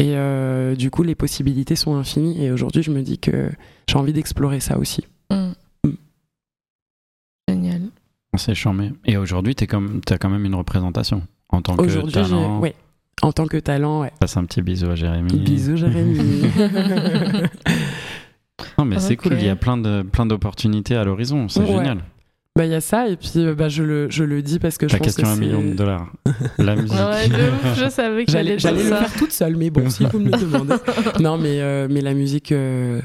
[0.01, 2.43] Et euh, du coup, les possibilités sont infinies.
[2.45, 3.51] Et aujourd'hui, je me dis que
[3.89, 5.05] j'ai envie d'explorer ça aussi.
[5.31, 5.53] Mm.
[5.85, 5.91] Mm.
[7.49, 7.83] Génial.
[8.37, 8.93] C'est charmé.
[9.05, 12.59] Et aujourd'hui, tu as quand même une représentation en tant que talent.
[12.61, 12.75] ouais.
[13.23, 14.13] en tant que talent, ouais.
[14.19, 15.39] Passe un petit bisou à Jérémy.
[15.39, 16.19] Bisous, Jérémy.
[18.79, 19.35] Non, mais c'est cool.
[19.35, 21.49] Il y a plein de plein d'opportunités à l'horizon.
[21.49, 21.67] C'est Ouais.
[21.67, 21.99] génial.
[22.57, 24.79] Bah, il y a ça, et puis euh, bah, je, le, je le dis parce
[24.79, 26.13] que je Ta pense question que à un million de dollars.
[26.59, 26.93] La musique.
[26.93, 28.99] Ouais, de ouf, je savais que J'allais j'allais le ça.
[28.99, 30.75] faire toute seule, mais bon, si vous me le demandez.
[31.21, 33.01] Non, mais, euh, mais la musique, euh,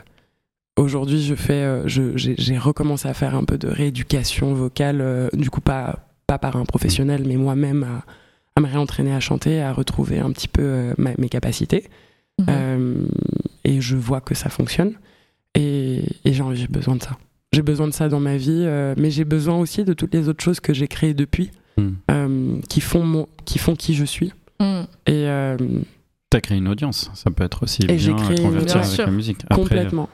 [0.78, 5.02] aujourd'hui, je fais, euh, je- j'ai j'ai recommencé à faire un peu de rééducation vocale,
[5.02, 5.98] euh, du coup, pas,
[6.28, 8.06] pas par un professionnel, mais moi-même, à,
[8.56, 11.86] à me réentraîner à chanter, à retrouver un petit peu euh, ma- mes capacités.
[12.40, 12.46] Mhm.
[12.50, 12.96] Euh,
[13.64, 14.94] et je vois que ça fonctionne.
[15.56, 17.18] Et, et j'ai envie- j'ai besoin de ça.
[17.52, 20.30] J'ai besoin de ça dans ma vie, euh, mais j'ai besoin aussi de toutes les
[20.30, 21.92] autres choses que j'ai créées depuis, Hmm.
[22.12, 24.34] euh, qui, font mon, qui font qui je suis.
[24.60, 24.82] Mm.
[25.08, 25.58] Et euh,
[26.30, 27.10] T'as créé une audience.
[27.14, 28.94] Ça peut être aussi Et j'ai bien à créé une convertir audience.
[28.96, 29.38] avec la musique.
[29.50, 30.10] Après, complètement.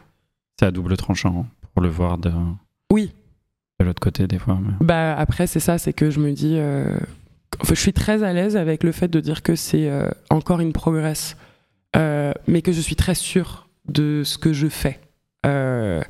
[0.60, 1.48] c'est à double tranchant.
[1.74, 2.32] pour le voir de,
[2.92, 3.12] Oui.
[3.80, 4.58] de l'autre côté des fois.
[4.62, 6.96] mais- Bah après c'est ça, c'est que je me dis, euh,
[7.60, 10.60] enfin, je suis très à l'aise avec le fait de dire que c'est euh, encore
[10.62, 11.36] une progresse,
[11.98, 15.00] euh, mais que je suis très sûre de ce que je fais,
[15.48, 16.02] Euh,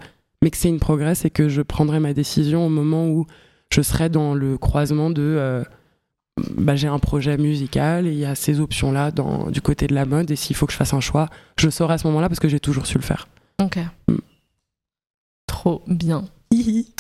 [0.42, 3.26] mais que c'est une progresse et que je prendrai ma décision au moment où
[3.74, 5.64] je serai dans le croisement de, euh,
[6.58, 9.88] bah, j'ai un projet musical et il y a ces options là dans du côté
[9.88, 11.98] de la mode et s'il faut que je fasse un choix, je le saurai à
[11.98, 13.28] ce moment-là parce que j'ai toujours su le faire.
[13.62, 13.78] Ok.
[14.08, 14.16] Mm.
[15.48, 16.26] Trop bien.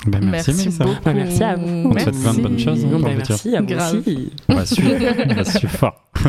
[0.07, 0.83] Ben, merci, Mélissa.
[0.83, 1.01] beaucoup.
[1.03, 1.67] Bah, merci à vous.
[1.67, 3.29] On te souhaite plein de bonnes choses, hein, bah, futur.
[3.29, 3.95] merci à vous Grave.
[3.99, 4.31] aussi.
[4.49, 4.95] On va suivre,
[5.29, 6.09] on va suivre fort.